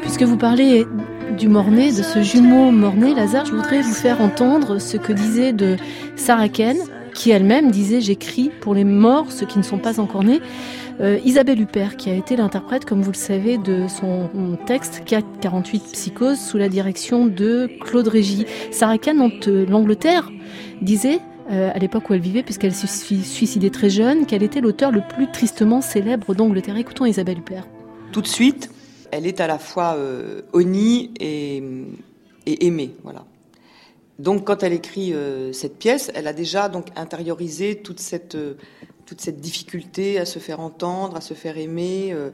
Puisque 0.00 0.22
vous 0.22 0.36
parlez 0.36 0.86
du 1.38 1.48
Mornay, 1.48 1.88
de 1.92 2.02
ce 2.02 2.22
jumeau 2.22 2.70
Mornay, 2.72 3.14
Lazare, 3.14 3.44
je 3.46 3.52
voudrais 3.52 3.82
vous 3.82 3.94
faire 3.94 4.20
entendre 4.20 4.78
ce 4.78 4.96
que 4.96 5.12
disait 5.12 5.52
de 5.52 5.76
Sarah 6.16 6.48
Ken, 6.48 6.76
qui 7.14 7.30
elle-même 7.30 7.70
disait 7.70 8.00
J'écris 8.00 8.50
pour 8.60 8.74
les 8.74 8.84
morts, 8.84 9.30
ceux 9.30 9.46
qui 9.46 9.58
ne 9.58 9.62
sont 9.62 9.78
pas 9.78 10.00
encore 10.00 10.24
nés. 10.24 10.40
Euh, 11.00 11.18
Isabelle 11.24 11.60
Huppert, 11.60 11.96
qui 11.96 12.10
a 12.10 12.14
été 12.14 12.36
l'interprète, 12.36 12.84
comme 12.84 13.02
vous 13.02 13.10
le 13.10 13.16
savez, 13.16 13.58
de 13.58 13.86
son 13.88 14.28
texte 14.66 15.02
448 15.06 15.84
Psychose 15.92 16.38
sous 16.38 16.58
la 16.58 16.68
direction 16.68 17.26
de 17.26 17.68
Claude 17.80 18.08
Régis. 18.08 18.44
Sarah 18.70 18.98
Kane, 18.98 19.30
de 19.40 19.64
l'Angleterre, 19.68 20.30
disait 20.80 21.20
euh, 21.50 21.70
à 21.74 21.78
l'époque 21.78 22.08
où 22.10 22.14
elle 22.14 22.20
vivait, 22.20 22.42
puisqu'elle 22.42 22.74
s'est 22.74 22.86
suicidée 22.86 23.70
très 23.70 23.90
jeune, 23.90 24.26
qu'elle 24.26 24.42
était 24.42 24.60
l'auteur 24.60 24.92
le 24.92 25.02
plus 25.14 25.30
tristement 25.30 25.80
célèbre 25.80 26.34
d'Angleterre. 26.34 26.76
Écoutons 26.76 27.06
Isabelle 27.06 27.38
Huppert. 27.38 27.66
Tout 28.12 28.20
de 28.20 28.28
suite, 28.28 28.70
elle 29.10 29.26
est 29.26 29.40
à 29.40 29.46
la 29.46 29.58
fois 29.58 29.94
euh, 29.96 30.42
honnie 30.52 31.10
et, 31.18 31.62
et 32.46 32.66
aimée. 32.66 32.92
Voilà. 33.02 33.24
Donc, 34.18 34.44
quand 34.44 34.62
elle 34.62 34.72
écrit 34.72 35.14
euh, 35.14 35.52
cette 35.52 35.78
pièce, 35.78 36.10
elle 36.14 36.26
a 36.26 36.32
déjà 36.32 36.68
donc 36.68 36.88
intériorisé 36.96 37.76
toute 37.76 38.00
cette 38.00 38.34
euh, 38.34 38.54
toute 39.06 39.20
cette 39.20 39.40
difficulté 39.40 40.18
à 40.18 40.24
se 40.24 40.38
faire 40.38 40.60
entendre, 40.60 41.16
à 41.16 41.20
se 41.20 41.34
faire 41.34 41.58
aimer. 41.58 42.12
Euh, 42.12 42.30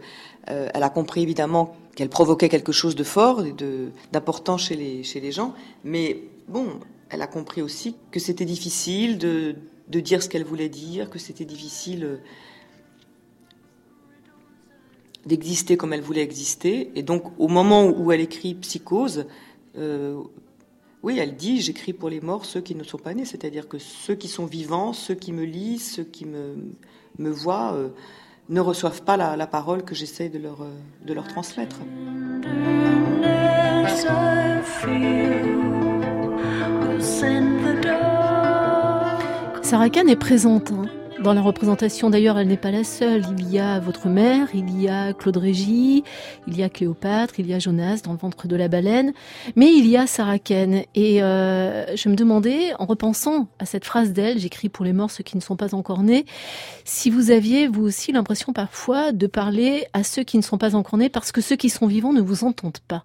elle 0.47 0.83
a 0.83 0.91
compris 0.91 1.23
évidemment 1.23 1.77
qu'elle 1.97 2.11
provoquait 2.11 2.49
quelque 2.49 2.73
chose 2.73 2.95
de 2.95 3.03
fort, 3.05 3.43
d'important 4.13 4.59
chez 4.59 4.77
les 4.77 5.33
gens. 5.33 5.55
Mais 5.83 6.23
bon, 6.47 6.79
elle 7.11 7.23
a 7.23 7.27
compris 7.27 7.63
aussi 7.63 7.97
que 8.13 8.21
c'était 8.21 8.45
difficile 8.45 9.19
de 9.19 9.57
dire 9.89 10.23
ce 10.23 10.29
qu'elle 10.29 10.45
voulait 10.45 10.69
dire, 10.69 11.11
que 11.11 11.19
c'était 11.19 11.47
difficile 11.47 12.21
d'exister 15.27 15.77
comme 15.77 15.93
elle 15.93 16.03
voulait 16.03 16.23
exister. 16.23 16.93
Et 16.95 17.03
donc, 17.03 17.25
au 17.39 17.49
moment 17.49 17.87
où 17.87 18.13
elle 18.13 18.21
écrit 18.21 18.55
Psychose, 18.55 19.27
oui, 21.03 21.19
elle 21.19 21.37
dit 21.37 21.61
j'écris 21.61 21.93
pour 21.93 22.09
les 22.09 22.21
morts 22.21 22.45
ceux 22.45 22.61
qui 22.61 22.75
ne 22.75 22.83
sont 22.83 22.99
pas 22.99 23.15
nés, 23.15 23.25
c'est-à-dire 23.25 23.69
que 23.69 23.79
ceux 23.79 24.15
qui 24.15 24.29
sont 24.29 24.47
vivants, 24.47 24.93
ceux 24.93 25.15
qui 25.15 25.33
me 25.33 25.45
lisent, 25.45 25.93
ceux 25.93 26.05
qui 26.05 26.27
me, 26.27 27.31
voient, 27.31 27.75
euh, 27.75 27.89
ne 28.49 28.61
reçoivent 28.61 29.03
pas 29.03 29.17
la, 29.17 29.47
parole 29.47 29.85
que 29.85 29.95
j'essaie 29.95 30.29
de 30.29 30.39
leur, 30.39 30.63
euh, 30.63 30.71
de 31.07 31.15
leur 31.15 31.29
transmettre. 31.29 31.77
Sarah 39.63 39.91
Khan 39.91 40.07
est 40.07 40.17
présente. 40.17 40.73
Hein. 40.73 40.87
Dans 41.29 41.35
la 41.35 41.43
représentation, 41.43 42.09
d'ailleurs, 42.09 42.39
elle 42.39 42.49
n'est 42.49 42.57
pas 42.57 42.71
la 42.71 42.85
seule. 42.85 43.23
Il 43.39 43.51
y 43.51 43.59
a 43.59 43.81
votre 43.81 44.09
mère, 44.09 44.49
il 44.55 44.81
y 44.81 44.89
a 44.89 45.13
Claude 45.13 45.37
Régis, 45.37 46.03
il 46.47 46.57
y 46.57 46.63
a 46.63 46.71
Cléopâtre, 46.71 47.39
il 47.39 47.47
y 47.47 47.53
a 47.53 47.59
Jonas 47.59 48.01
dans 48.03 48.13
le 48.13 48.19
ventre 48.19 48.49
de 48.49 48.57
la 48.57 48.69
baleine, 48.69 49.13
mais 49.55 49.71
il 49.71 49.87
y 49.87 49.99
a 49.99 50.07
Sarah 50.07 50.39
Ken. 50.39 50.85
Et 50.95 51.23
euh, 51.23 51.95
je 51.95 52.09
me 52.09 52.15
demandais, 52.15 52.73
en 52.79 52.87
repensant 52.87 53.47
à 53.59 53.67
cette 53.67 53.85
phrase 53.85 54.15
d'elle, 54.15 54.39
j'écris 54.39 54.71
pour 54.71 54.87
les 54.87 54.95
morts 54.95 55.11
ceux 55.11 55.23
qui 55.23 55.37
ne 55.37 55.43
sont 55.43 55.57
pas 55.57 55.75
encore 55.75 56.03
nés, 56.03 56.25
si 56.87 57.11
vous 57.11 57.31
aviez 57.31 57.69
vous 57.69 57.83
aussi 57.83 58.11
l'impression 58.11 58.55
parfois 58.55 59.13
de 59.13 59.27
parler 59.27 59.85
à 59.93 60.05
ceux 60.05 60.23
qui 60.23 60.39
ne 60.39 60.43
sont 60.43 60.57
pas 60.57 60.75
encore 60.75 60.97
nés 60.97 61.11
parce 61.11 61.31
que 61.31 61.43
ceux 61.43 61.57
qui 61.57 61.69
sont 61.69 61.89
vivants 61.89 62.15
ne 62.15 62.23
vous 62.23 62.45
entendent 62.45 62.81
pas. 62.89 63.05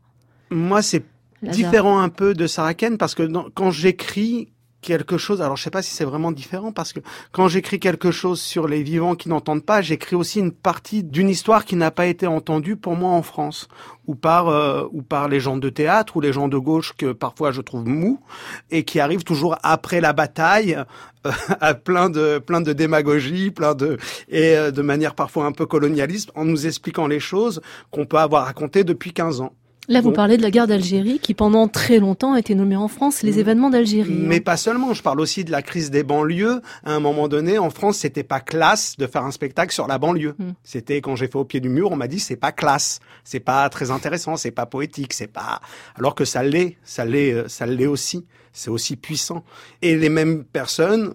Moi, 0.49 0.81
c'est 0.81 1.03
différent 1.41 1.99
un 1.99 2.07
peu 2.07 2.33
de 2.33 2.47
Sarah 2.47 2.73
Ken 2.73 2.97
parce 2.97 3.15
que 3.15 3.29
quand 3.49 3.71
j'écris, 3.71 4.52
quelque 4.83 5.17
chose. 5.17 5.41
Alors 5.41 5.57
je 5.57 5.63
sais 5.63 5.71
pas 5.71 5.81
si 5.81 5.91
c'est 5.91 6.05
vraiment 6.05 6.31
différent 6.31 6.71
parce 6.71 6.93
que 6.93 6.99
quand 7.31 7.47
j'écris 7.47 7.79
quelque 7.79 8.11
chose 8.11 8.39
sur 8.39 8.67
les 8.67 8.83
vivants 8.83 9.15
qui 9.15 9.29
n'entendent 9.29 9.65
pas, 9.65 9.81
j'écris 9.81 10.15
aussi 10.15 10.39
une 10.39 10.51
partie 10.51 11.03
d'une 11.03 11.29
histoire 11.29 11.65
qui 11.65 11.75
n'a 11.75 11.89
pas 11.89 12.05
été 12.05 12.27
entendue 12.27 12.75
pour 12.75 12.95
moi 12.95 13.09
en 13.09 13.23
France 13.23 13.67
ou 14.05 14.15
par 14.15 14.49
euh, 14.49 14.85
ou 14.91 15.01
par 15.01 15.27
les 15.27 15.39
gens 15.39 15.57
de 15.57 15.69
théâtre 15.69 16.17
ou 16.17 16.21
les 16.21 16.33
gens 16.33 16.47
de 16.47 16.57
gauche 16.57 16.93
que 16.95 17.13
parfois 17.13 17.51
je 17.51 17.61
trouve 17.61 17.87
mous 17.87 18.19
et 18.69 18.83
qui 18.83 18.99
arrivent 18.99 19.23
toujours 19.23 19.57
après 19.63 20.01
la 20.01 20.13
bataille 20.13 20.77
euh, 21.25 21.31
à 21.61 21.73
plein 21.73 22.09
de 22.09 22.39
plein 22.39 22.61
de 22.61 22.73
démagogie, 22.73 23.49
plein 23.49 23.73
de 23.73 23.97
et 24.29 24.55
euh, 24.55 24.71
de 24.71 24.81
manière 24.81 25.15
parfois 25.15 25.45
un 25.45 25.53
peu 25.53 25.65
colonialiste 25.65 26.31
en 26.35 26.45
nous 26.45 26.67
expliquant 26.67 27.07
les 27.07 27.19
choses 27.19 27.61
qu'on 27.89 28.05
peut 28.05 28.17
avoir 28.17 28.45
racontées 28.45 28.83
depuis 28.83 29.13
15 29.13 29.41
ans. 29.41 29.53
Là, 29.89 30.01
vous 30.01 30.11
parlez 30.11 30.37
de 30.37 30.41
la 30.41 30.51
guerre 30.51 30.67
d'Algérie 30.67 31.19
qui, 31.19 31.33
pendant 31.33 31.67
très 31.67 31.99
longtemps, 31.99 32.33
a 32.33 32.39
été 32.39 32.55
nommée 32.55 32.75
en 32.75 32.87
France 32.87 33.21
les 33.21 33.33
mm. 33.33 33.39
événements 33.39 33.69
d'Algérie. 33.69 34.13
Mais 34.13 34.39
pas 34.39 34.57
seulement. 34.57 34.93
Je 34.93 35.01
parle 35.01 35.19
aussi 35.19 35.43
de 35.43 35.51
la 35.51 35.61
crise 35.61 35.91
des 35.91 36.03
banlieues. 36.03 36.61
À 36.85 36.93
un 36.93 36.99
moment 36.99 37.27
donné, 37.27 37.57
en 37.57 37.69
France, 37.69 37.97
c'était 37.97 38.23
pas 38.23 38.39
classe 38.39 38.95
de 38.97 39.07
faire 39.07 39.23
un 39.23 39.31
spectacle 39.31 39.73
sur 39.73 39.87
la 39.87 39.97
banlieue. 39.97 40.35
Mm. 40.37 40.51
C'était 40.63 41.01
quand 41.01 41.15
j'ai 41.15 41.27
fait 41.27 41.37
au 41.37 41.45
pied 41.45 41.59
du 41.59 41.69
mur, 41.69 41.91
on 41.91 41.95
m'a 41.95 42.07
dit 42.07 42.19
c'est 42.19 42.35
pas 42.35 42.51
classe, 42.51 42.99
c'est 43.23 43.39
pas 43.39 43.67
très 43.69 43.91
intéressant, 43.91 44.37
c'est 44.37 44.51
pas 44.51 44.65
poétique, 44.65 45.13
c'est 45.13 45.27
pas. 45.27 45.59
Alors 45.95 46.15
que 46.15 46.25
ça 46.25 46.43
l'est, 46.43 46.77
ça 46.83 47.05
l'est, 47.05 47.33
euh, 47.33 47.47
ça 47.47 47.65
l'est 47.65 47.87
aussi. 47.87 48.25
C'est 48.53 48.69
aussi 48.69 48.95
puissant. 48.95 49.43
Et 49.81 49.97
les 49.97 50.09
mêmes 50.09 50.43
personnes 50.43 51.13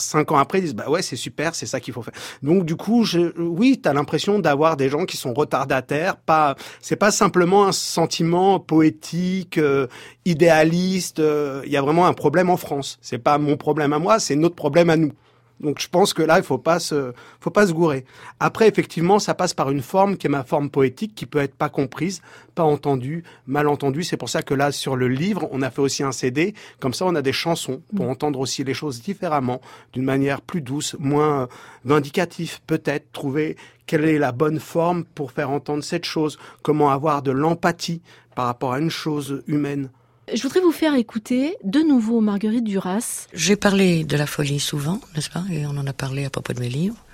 cinq 0.00 0.32
ans 0.32 0.38
après, 0.38 0.58
ils 0.58 0.62
disent 0.62 0.74
bah 0.74 0.88
ouais 0.88 1.02
c'est 1.02 1.16
super, 1.16 1.54
c'est 1.54 1.66
ça 1.66 1.80
qu'il 1.80 1.94
faut 1.94 2.02
faire. 2.02 2.14
Donc 2.42 2.64
du 2.64 2.76
coup, 2.76 3.04
je, 3.04 3.32
oui, 3.38 3.80
t'as 3.82 3.92
l'impression 3.92 4.38
d'avoir 4.38 4.76
des 4.76 4.88
gens 4.88 5.04
qui 5.04 5.16
sont 5.16 5.34
retardataires. 5.34 6.16
Pas, 6.16 6.56
c'est 6.80 6.96
pas 6.96 7.10
simplement 7.10 7.66
un 7.66 7.72
sentiment 7.72 8.60
poétique, 8.60 9.58
euh, 9.58 9.86
idéaliste. 10.24 11.20
Euh, 11.20 11.62
il 11.66 11.72
y 11.72 11.76
a 11.76 11.82
vraiment 11.82 12.06
un 12.06 12.12
problème 12.12 12.50
en 12.50 12.56
France. 12.56 12.98
C'est 13.00 13.18
pas 13.18 13.38
mon 13.38 13.56
problème 13.56 13.92
à 13.92 13.98
moi, 13.98 14.18
c'est 14.18 14.36
notre 14.36 14.56
problème 14.56 14.90
à 14.90 14.96
nous. 14.96 15.12
Donc 15.60 15.78
je 15.78 15.88
pense 15.88 16.14
que 16.14 16.22
là, 16.22 16.38
il 16.38 16.44
faut 16.44 16.58
pas 16.58 16.78
se, 16.78 17.12
faut 17.40 17.50
pas 17.50 17.66
se 17.66 17.72
gourer. 17.72 18.04
Après, 18.40 18.66
effectivement, 18.66 19.18
ça 19.18 19.34
passe 19.34 19.54
par 19.54 19.70
une 19.70 19.82
forme 19.82 20.16
qui 20.16 20.26
est 20.26 20.30
ma 20.30 20.44
forme 20.44 20.70
poétique, 20.70 21.14
qui 21.14 21.26
peut 21.26 21.38
être 21.38 21.54
pas 21.54 21.68
comprise, 21.68 22.22
pas 22.54 22.62
entendue, 22.62 23.24
mal 23.46 23.68
entendue. 23.68 24.02
C'est 24.02 24.16
pour 24.16 24.28
ça 24.28 24.42
que 24.42 24.54
là, 24.54 24.72
sur 24.72 24.96
le 24.96 25.08
livre, 25.08 25.48
on 25.52 25.62
a 25.62 25.70
fait 25.70 25.82
aussi 25.82 26.02
un 26.02 26.12
CD. 26.12 26.54
Comme 26.80 26.94
ça, 26.94 27.04
on 27.04 27.14
a 27.14 27.22
des 27.22 27.32
chansons 27.32 27.82
pour 27.94 28.06
mm. 28.06 28.10
entendre 28.10 28.40
aussi 28.40 28.64
les 28.64 28.74
choses 28.74 29.02
différemment, 29.02 29.60
d'une 29.92 30.04
manière 30.04 30.40
plus 30.40 30.62
douce, 30.62 30.96
moins 30.98 31.48
vindicative, 31.84 32.60
peut-être. 32.66 33.12
Trouver 33.12 33.56
quelle 33.86 34.04
est 34.04 34.18
la 34.18 34.32
bonne 34.32 34.60
forme 34.60 35.04
pour 35.04 35.32
faire 35.32 35.50
entendre 35.50 35.84
cette 35.84 36.04
chose. 36.04 36.38
Comment 36.62 36.90
avoir 36.90 37.22
de 37.22 37.32
l'empathie 37.32 38.02
par 38.34 38.46
rapport 38.46 38.72
à 38.72 38.78
une 38.78 38.90
chose 38.90 39.42
humaine. 39.46 39.90
Je 40.32 40.42
voudrais 40.42 40.60
vous 40.60 40.70
faire 40.70 40.94
écouter 40.94 41.56
de 41.64 41.80
nouveau 41.80 42.20
Marguerite 42.20 42.62
Duras. 42.62 43.26
J'ai 43.32 43.56
parlé 43.56 44.04
de 44.04 44.16
la 44.16 44.26
folie 44.26 44.60
souvent, 44.60 45.00
n'est-ce 45.14 45.30
pas? 45.30 45.44
Et 45.50 45.66
on 45.66 45.70
en 45.70 45.86
a 45.86 45.92
parlé 45.92 46.24
à 46.24 46.30
propos 46.30 46.52
de 46.52 46.60
mes 46.60 46.68
livres. 46.68 47.04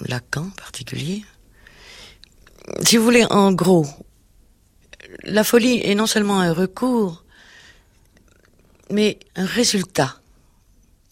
Lacan 0.00 0.46
en 0.46 0.50
particulier. 0.50 1.24
Si 2.84 2.96
vous 2.96 3.04
voulez, 3.04 3.26
en 3.28 3.52
gros, 3.52 3.86
la 5.24 5.44
folie 5.44 5.80
est 5.82 5.94
non 5.94 6.06
seulement 6.06 6.40
un 6.40 6.54
recours, 6.54 7.22
mais 8.90 9.18
un 9.36 9.44
résultat. 9.44 10.20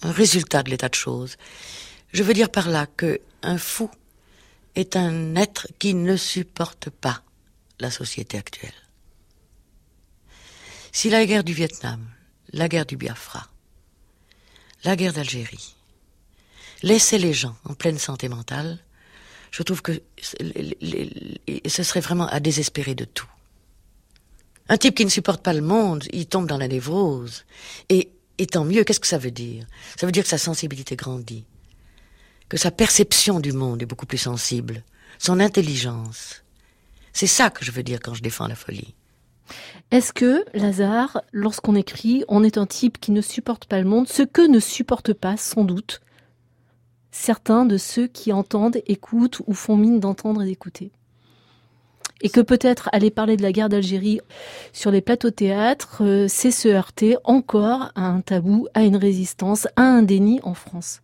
Un 0.02 0.10
résultat 0.10 0.62
de 0.62 0.70
l'état 0.70 0.88
de 0.88 0.94
choses. 0.94 1.36
Je 2.12 2.22
veux 2.22 2.34
dire 2.34 2.50
par 2.50 2.70
là 2.70 2.86
que 2.86 3.20
un 3.42 3.58
fou 3.58 3.90
est 4.74 4.96
un 4.96 5.36
être 5.36 5.68
qui 5.78 5.92
ne 5.92 6.16
supporte 6.16 6.88
pas 6.88 7.22
la 7.78 7.90
société 7.90 8.38
actuelle. 8.38 8.81
Si 10.94 11.08
la 11.08 11.24
guerre 11.24 11.42
du 11.42 11.54
Vietnam, 11.54 12.06
la 12.52 12.68
guerre 12.68 12.84
du 12.84 12.98
Biafra, 12.98 13.48
la 14.84 14.94
guerre 14.94 15.14
d'Algérie 15.14 15.74
laissaient 16.82 17.18
les 17.18 17.32
gens 17.32 17.56
en 17.64 17.72
pleine 17.72 17.98
santé 17.98 18.28
mentale, 18.28 18.78
je 19.50 19.62
trouve 19.62 19.80
que 19.80 20.02
ce 20.22 21.82
serait 21.82 22.00
vraiment 22.00 22.26
à 22.26 22.40
désespérer 22.40 22.94
de 22.94 23.06
tout. 23.06 23.28
Un 24.68 24.76
type 24.76 24.94
qui 24.94 25.04
ne 25.06 25.10
supporte 25.10 25.42
pas 25.42 25.54
le 25.54 25.62
monde, 25.62 26.04
il 26.12 26.26
tombe 26.26 26.46
dans 26.46 26.58
la 26.58 26.68
névrose. 26.68 27.44
Et, 27.88 28.10
et 28.36 28.46
tant 28.46 28.64
mieux, 28.64 28.84
qu'est-ce 28.84 29.00
que 29.00 29.06
ça 29.06 29.18
veut 29.18 29.30
dire? 29.30 29.66
Ça 29.98 30.06
veut 30.06 30.12
dire 30.12 30.22
que 30.24 30.28
sa 30.28 30.38
sensibilité 30.38 30.94
grandit, 30.94 31.44
que 32.50 32.58
sa 32.58 32.70
perception 32.70 33.40
du 33.40 33.52
monde 33.52 33.82
est 33.82 33.86
beaucoup 33.86 34.06
plus 34.06 34.18
sensible, 34.18 34.84
son 35.18 35.40
intelligence. 35.40 36.42
C'est 37.14 37.26
ça 37.26 37.48
que 37.48 37.64
je 37.64 37.70
veux 37.70 37.82
dire 37.82 38.00
quand 38.00 38.14
je 38.14 38.22
défends 38.22 38.46
la 38.46 38.56
folie. 38.56 38.94
Est-ce 39.90 40.12
que, 40.12 40.44
Lazare, 40.54 41.22
lorsqu'on 41.32 41.74
écrit, 41.74 42.24
on 42.28 42.44
est 42.44 42.58
un 42.58 42.66
type 42.66 42.98
qui 42.98 43.12
ne 43.12 43.20
supporte 43.20 43.66
pas 43.66 43.78
le 43.78 43.88
monde, 43.88 44.08
ce 44.08 44.22
que 44.22 44.46
ne 44.46 44.58
supporte 44.58 45.12
pas, 45.12 45.36
sans 45.36 45.64
doute, 45.64 46.00
certains 47.10 47.66
de 47.66 47.76
ceux 47.76 48.06
qui 48.06 48.32
entendent, 48.32 48.78
écoutent 48.86 49.42
ou 49.46 49.52
font 49.52 49.76
mine 49.76 50.00
d'entendre 50.00 50.42
et 50.42 50.46
d'écouter? 50.46 50.92
Et 52.22 52.30
que 52.30 52.40
peut-être 52.40 52.88
aller 52.92 53.10
parler 53.10 53.36
de 53.36 53.42
la 53.42 53.52
guerre 53.52 53.68
d'Algérie 53.68 54.20
sur 54.72 54.90
les 54.90 55.00
plateaux 55.00 55.30
théâtre, 55.32 56.04
euh, 56.04 56.26
c'est 56.28 56.52
se 56.52 56.68
heurter 56.68 57.16
encore 57.24 57.90
à 57.96 58.06
un 58.06 58.20
tabou, 58.20 58.68
à 58.74 58.84
une 58.84 58.96
résistance, 58.96 59.66
à 59.76 59.82
un 59.82 60.02
déni 60.02 60.40
en 60.44 60.54
France? 60.54 61.02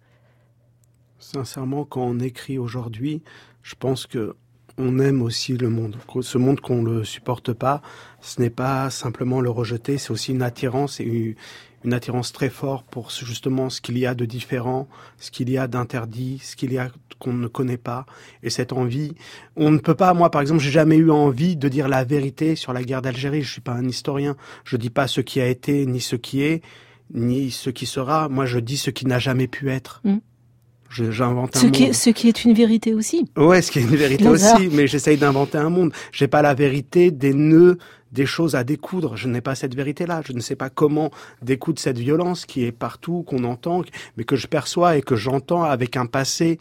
Sincèrement, 1.19 1.85
quand 1.85 2.03
on 2.03 2.21
écrit 2.21 2.57
aujourd'hui, 2.57 3.23
je 3.63 3.75
pense 3.75 4.07
que 4.07 4.37
on 4.79 4.99
aime 4.99 5.23
aussi 5.23 5.57
le 5.57 5.69
monde. 5.69 5.97
Ce 6.23 6.39
monde 6.39 6.61
qu'on 6.61 6.83
ne 6.83 7.03
supporte 7.03 7.53
pas, 7.53 7.83
ce 8.21 8.41
n'est 8.41 8.51
pas 8.51 8.91
simplement 8.91 9.41
le 9.41 9.51
rejeter, 9.51 9.99
c'est 9.99 10.11
aussi 10.11 10.33
une 10.33 10.43
attirance 10.43 11.01
et 11.01 11.37
une 11.85 11.93
attirance 11.93 12.33
très 12.33 12.49
forte 12.49 12.87
pour 12.91 13.11
justement 13.11 13.71
ce 13.71 13.81
qu'il 13.81 13.99
y 13.99 14.07
a 14.07 14.15
de 14.15 14.25
différent, 14.25 14.89
ce 15.19 15.31
qu'il 15.31 15.51
y 15.51 15.59
a 15.59 15.67
d'interdit, 15.67 16.41
ce 16.43 16.57
qu'il 16.57 16.73
y 16.73 16.79
a 16.79 16.91
qu'on 17.19 17.33
ne 17.33 17.49
connaît 17.49 17.79
pas, 17.79 18.07
et 18.45 18.51
cette 18.51 18.73
envie. 18.73 19.15
On 19.57 19.71
ne 19.71 19.79
peut 19.79 19.95
pas, 19.95 20.15
moi 20.15 20.31
par 20.31 20.41
exemple, 20.41 20.61
j'ai 20.61 20.71
jamais 20.71 20.97
eu 20.97 21.11
envie 21.11 21.57
de 21.57 21.69
dire 21.69 21.89
la 21.89 22.05
vérité 22.05 22.55
sur 22.55 22.73
la 22.73 22.83
guerre 22.83 23.03
d'Algérie. 23.03 23.43
Je 23.43 23.51
suis 23.51 23.61
pas 23.61 23.73
un 23.73 23.89
historien. 23.89 24.37
Je 24.65 24.77
dis 24.77 24.91
pas 24.91 25.09
ce 25.09 25.21
qui 25.21 25.41
a 25.41 25.49
été, 25.49 25.85
ni 25.87 26.01
ce 26.01 26.15
qui 26.15 26.43
est, 26.43 26.63
ni 27.13 27.51
ce 27.51 27.71
qui 27.71 27.87
sera. 27.87 28.29
Moi, 28.29 28.47
je 28.47 28.61
dis 28.61 28.77
ce 28.77 28.91
qui 28.91 29.07
n'a 29.07 29.19
jamais 29.19 29.49
pu 29.49 29.71
être. 29.71 30.01
Mm. 30.05 30.19
J'invente 30.91 31.57
un 31.57 31.61
ce 31.61 31.65
monde. 31.67 31.75
Qui 31.75 31.85
est, 31.85 31.93
ce 31.93 32.11
qui 32.11 32.29
est 32.29 32.45
une 32.45 32.55
vérité 32.55 32.95
aussi. 32.95 33.31
Ouais, 33.37 33.63
ce 33.63 33.71
qui 33.71 33.79
est 33.79 33.83
une 33.83 33.97
vérité 33.97 34.29
aussi, 34.29 34.69
mais 34.73 34.87
j'essaye 34.87 35.17
d'inventer 35.17 35.59
un 35.59 35.71
monde. 35.71 35.93
J'ai 36.13 36.29
pas 36.29 36.43
la 36.43 36.55
vérité 36.55 37.11
des 37.11 37.35
nœuds 37.35 37.79
des 38.13 38.27
choses 38.27 38.55
à 38.55 38.65
découdre. 38.65 39.17
Je 39.17 39.29
n'ai 39.29 39.41
pas 39.41 39.55
cette 39.55 39.75
vérité-là. 39.75 40.23
Je 40.25 40.33
ne 40.33 40.41
sais 40.41 40.57
pas 40.57 40.71
comment 40.71 41.11
découdre 41.43 41.79
cette 41.79 41.99
violence 41.99 42.47
qui 42.47 42.65
est 42.65 42.73
partout, 42.73 43.23
qu'on 43.27 43.45
entend, 43.45 43.83
mais 44.17 44.25
que 44.25 44.37
je 44.37 44.47
perçois 44.47 44.97
et 44.97 45.03
que 45.03 45.17
j'entends 45.17 45.65
avec 45.65 45.97
un 45.97 46.07
passé 46.07 46.59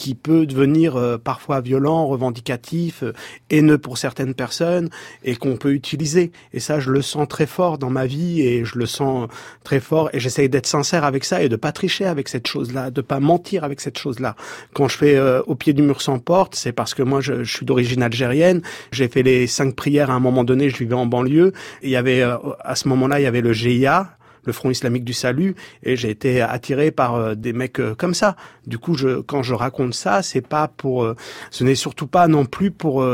qui 0.00 0.14
peut 0.14 0.46
devenir 0.46 0.96
euh, 0.96 1.18
parfois 1.18 1.60
violent, 1.60 2.06
revendicatif, 2.06 3.02
euh, 3.02 3.12
haineux 3.50 3.76
pour 3.76 3.98
certaines 3.98 4.32
personnes 4.32 4.88
et 5.24 5.36
qu'on 5.36 5.58
peut 5.58 5.74
utiliser. 5.74 6.32
Et 6.54 6.60
ça, 6.60 6.80
je 6.80 6.90
le 6.90 7.02
sens 7.02 7.28
très 7.28 7.44
fort 7.44 7.76
dans 7.76 7.90
ma 7.90 8.06
vie 8.06 8.40
et 8.40 8.64
je 8.64 8.78
le 8.78 8.86
sens 8.86 9.28
très 9.62 9.78
fort 9.78 10.08
et 10.14 10.18
j'essaye 10.18 10.48
d'être 10.48 10.66
sincère 10.66 11.04
avec 11.04 11.24
ça 11.24 11.42
et 11.42 11.50
de 11.50 11.56
pas 11.56 11.70
tricher 11.70 12.06
avec 12.06 12.28
cette 12.28 12.46
chose-là, 12.46 12.90
de 12.90 13.02
pas 13.02 13.20
mentir 13.20 13.62
avec 13.62 13.82
cette 13.82 13.98
chose-là. 13.98 14.36
Quand 14.72 14.88
je 14.88 14.96
fais 14.96 15.16
euh, 15.16 15.42
au 15.46 15.54
pied 15.54 15.74
du 15.74 15.82
mur 15.82 16.00
sans 16.00 16.18
porte, 16.18 16.54
c'est 16.54 16.72
parce 16.72 16.94
que 16.94 17.02
moi, 17.02 17.20
je, 17.20 17.44
je 17.44 17.54
suis 17.54 17.66
d'origine 17.66 18.02
algérienne. 18.02 18.62
J'ai 18.92 19.08
fait 19.08 19.22
les 19.22 19.46
cinq 19.46 19.76
prières 19.76 20.10
à 20.10 20.14
un 20.14 20.20
moment 20.20 20.44
donné. 20.44 20.70
Je 20.70 20.78
vivais 20.78 20.94
en 20.94 21.04
banlieue. 21.04 21.52
il 21.82 21.90
y 21.90 21.96
avait 21.96 22.22
à 22.22 22.74
ce 22.74 22.88
moment-là, 22.88 23.20
il 23.20 23.24
y 23.24 23.26
avait 23.26 23.42
le 23.42 23.52
GIA, 23.52 24.16
le 24.44 24.52
Front 24.52 24.70
islamique 24.70 25.04
du 25.04 25.12
salut 25.12 25.54
et 25.82 25.96
j'ai 25.96 26.10
été 26.10 26.40
attiré 26.40 26.90
par 26.90 27.14
euh, 27.14 27.34
des 27.34 27.52
mecs 27.52 27.80
euh, 27.80 27.94
comme 27.94 28.14
ça. 28.14 28.36
Du 28.66 28.78
coup, 28.78 28.94
je, 28.94 29.20
quand 29.20 29.42
je 29.42 29.54
raconte 29.54 29.94
ça, 29.94 30.22
c'est 30.22 30.46
pas 30.46 30.68
pour, 30.68 31.04
euh, 31.04 31.16
ce 31.50 31.64
n'est 31.64 31.74
surtout 31.74 32.06
pas 32.06 32.28
non 32.28 32.44
plus 32.44 32.70
pour 32.70 33.04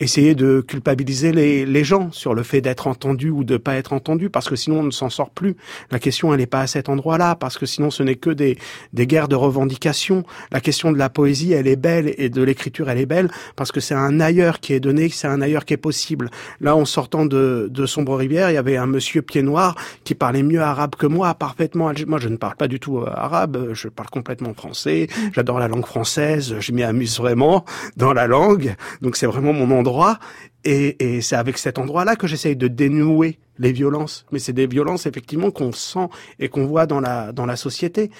essayer 0.00 0.34
de 0.34 0.60
culpabiliser 0.60 1.32
les, 1.32 1.66
les 1.66 1.84
gens 1.84 2.10
sur 2.12 2.34
le 2.34 2.42
fait 2.42 2.60
d'être 2.60 2.86
entendu 2.86 3.30
ou 3.30 3.44
de 3.44 3.56
pas 3.56 3.76
être 3.76 3.92
entendu, 3.92 4.30
parce 4.30 4.48
que 4.48 4.56
sinon 4.56 4.80
on 4.80 4.82
ne 4.84 4.90
s'en 4.90 5.10
sort 5.10 5.30
plus. 5.30 5.56
La 5.90 5.98
question, 5.98 6.32
elle 6.32 6.40
n'est 6.40 6.46
pas 6.46 6.60
à 6.60 6.66
cet 6.66 6.88
endroit-là, 6.88 7.34
parce 7.34 7.58
que 7.58 7.66
sinon 7.66 7.90
ce 7.90 8.02
n'est 8.02 8.16
que 8.16 8.30
des, 8.30 8.58
des 8.92 9.06
guerres 9.06 9.28
de 9.28 9.36
revendication. 9.36 10.24
La 10.52 10.60
question 10.60 10.92
de 10.92 10.98
la 10.98 11.08
poésie, 11.10 11.52
elle 11.52 11.66
est 11.66 11.76
belle 11.76 12.14
et 12.18 12.28
de 12.28 12.42
l'écriture, 12.42 12.88
elle 12.90 12.98
est 12.98 13.06
belle 13.06 13.30
parce 13.56 13.72
que 13.72 13.80
c'est 13.80 13.94
un 13.94 14.20
ailleurs 14.20 14.60
qui 14.60 14.72
est 14.72 14.80
donné, 14.80 15.08
c'est 15.08 15.26
un 15.26 15.40
ailleurs 15.40 15.64
qui 15.64 15.74
est 15.74 15.78
possible. 15.78 16.30
Là, 16.60 16.76
en 16.76 16.84
sortant 16.84 17.26
de, 17.26 17.68
de 17.70 17.86
Sombre 17.86 18.16
Rivière, 18.16 18.50
il 18.50 18.54
y 18.54 18.58
avait 18.58 18.76
un 18.76 18.86
monsieur 18.86 19.22
pied 19.22 19.42
noir 19.42 19.76
qui 20.04 20.14
parlait 20.14 20.42
mieux 20.42 20.62
arabe 20.64 20.94
que 20.96 21.06
moi, 21.06 21.34
parfaitement. 21.34 21.92
Moi, 22.06 22.18
je 22.18 22.28
ne 22.28 22.36
parle 22.36 22.56
pas 22.56 22.68
du 22.68 22.80
tout 22.80 22.98
euh, 22.98 23.10
arabe, 23.14 23.72
je 23.72 23.88
parle 23.88 24.10
complètement 24.10 24.54
français. 24.54 25.08
J'adore 25.32 25.58
la 25.58 25.68
langue 25.68 25.86
française, 25.86 26.56
je 26.58 26.72
m'y 26.72 26.82
amuse 26.82 27.18
vraiment 27.18 27.64
dans 27.96 28.12
la 28.12 28.26
langue. 28.26 28.74
Donc 29.00 29.16
c'est 29.16 29.26
vraiment 29.26 29.52
mon 29.52 29.70
endroit. 29.70 30.18
Et, 30.64 31.16
et 31.16 31.20
c'est 31.20 31.36
avec 31.36 31.58
cet 31.58 31.78
endroit-là 31.78 32.16
que 32.16 32.26
j'essaye 32.26 32.56
de 32.56 32.68
dénouer 32.68 33.38
les 33.58 33.72
violences. 33.72 34.24
Mais 34.32 34.38
c'est 34.38 34.52
des 34.52 34.66
violences 34.66 35.06
effectivement 35.06 35.50
qu'on 35.50 35.72
sent 35.72 36.08
et 36.38 36.48
qu'on 36.48 36.66
voit 36.66 36.86
dans 36.86 37.00
la 37.00 37.32
dans 37.32 37.46
la 37.46 37.56
société. 37.56 38.10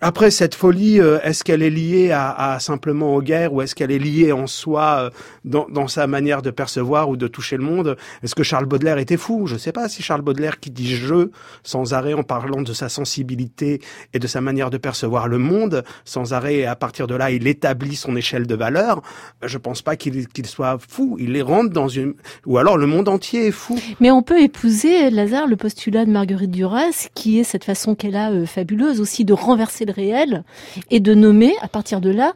Après, 0.00 0.32
cette 0.32 0.56
folie, 0.56 1.00
euh, 1.00 1.20
est-ce 1.22 1.44
qu'elle 1.44 1.62
est 1.62 1.70
liée 1.70 2.10
à, 2.10 2.54
à, 2.54 2.58
simplement 2.58 3.14
aux 3.14 3.22
guerres 3.22 3.52
ou 3.54 3.62
est-ce 3.62 3.76
qu'elle 3.76 3.92
est 3.92 3.98
liée 3.98 4.32
en 4.32 4.48
soi 4.48 4.96
euh, 4.98 5.10
dans, 5.44 5.66
dans, 5.70 5.86
sa 5.86 6.08
manière 6.08 6.42
de 6.42 6.50
percevoir 6.50 7.08
ou 7.08 7.16
de 7.16 7.28
toucher 7.28 7.56
le 7.56 7.62
monde? 7.62 7.96
Est-ce 8.24 8.34
que 8.34 8.42
Charles 8.42 8.66
Baudelaire 8.66 8.98
était 8.98 9.16
fou? 9.16 9.46
Je 9.46 9.54
ne 9.54 9.58
sais 9.58 9.70
pas 9.70 9.88
si 9.88 10.02
Charles 10.02 10.22
Baudelaire 10.22 10.58
qui 10.58 10.70
dit 10.70 10.96
je 10.96 11.28
sans 11.62 11.94
arrêt 11.94 12.12
en 12.12 12.24
parlant 12.24 12.62
de 12.62 12.72
sa 12.72 12.88
sensibilité 12.88 13.80
et 14.12 14.18
de 14.18 14.26
sa 14.26 14.40
manière 14.40 14.68
de 14.68 14.78
percevoir 14.78 15.28
le 15.28 15.38
monde, 15.38 15.84
sans 16.04 16.34
arrêt 16.34 16.56
et 16.56 16.66
à 16.66 16.74
partir 16.74 17.06
de 17.06 17.14
là 17.14 17.30
il 17.30 17.46
établit 17.46 17.94
son 17.94 18.16
échelle 18.16 18.48
de 18.48 18.54
valeur. 18.56 19.00
Je 19.42 19.58
pense 19.58 19.80
pas 19.80 19.94
qu'il 19.94 20.26
qu'il 20.28 20.46
soit 20.46 20.76
fou. 20.86 21.16
Il 21.20 21.32
les 21.32 21.42
rentre 21.42 21.70
dans 21.70 21.88
une 21.88 22.14
ou 22.46 22.58
alors 22.58 22.76
le 22.76 22.86
monde 22.86 23.08
entier 23.08 23.46
est 23.46 23.52
fou. 23.52 23.78
Mais 24.00 24.10
on 24.10 24.22
peut 24.22 24.42
épouser 24.42 25.08
Lazare 25.10 25.46
le 25.46 25.56
postulat 25.56 26.04
de 26.04 26.10
Marguerite 26.10 26.50
Duras 26.50 27.08
qui 27.14 27.38
est 27.38 27.44
cette 27.44 27.64
façon 27.64 27.94
qu'elle 27.94 28.16
a 28.16 28.32
euh, 28.32 28.44
fabuleuse 28.44 29.00
aussi 29.00 29.24
de 29.24 29.32
renverser 29.32 29.84
le 29.84 29.93
réel 29.94 30.44
et 30.90 31.00
de 31.00 31.14
nommer 31.14 31.54
à 31.62 31.68
partir 31.68 32.00
de 32.00 32.10
là 32.10 32.34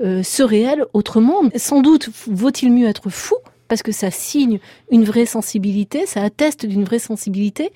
euh, 0.00 0.22
ce 0.22 0.42
réel 0.42 0.84
autrement. 0.92 1.42
Sans 1.56 1.80
doute 1.80 2.10
vaut-il 2.26 2.72
mieux 2.72 2.86
être 2.86 3.10
fou 3.10 3.36
parce 3.68 3.82
que 3.82 3.92
ça 3.92 4.10
signe 4.10 4.60
une 4.90 5.04
vraie 5.04 5.26
sensibilité, 5.26 6.06
ça 6.06 6.22
atteste 6.22 6.66
d'une 6.66 6.84
vraie 6.84 6.98
sensibilité, 6.98 7.72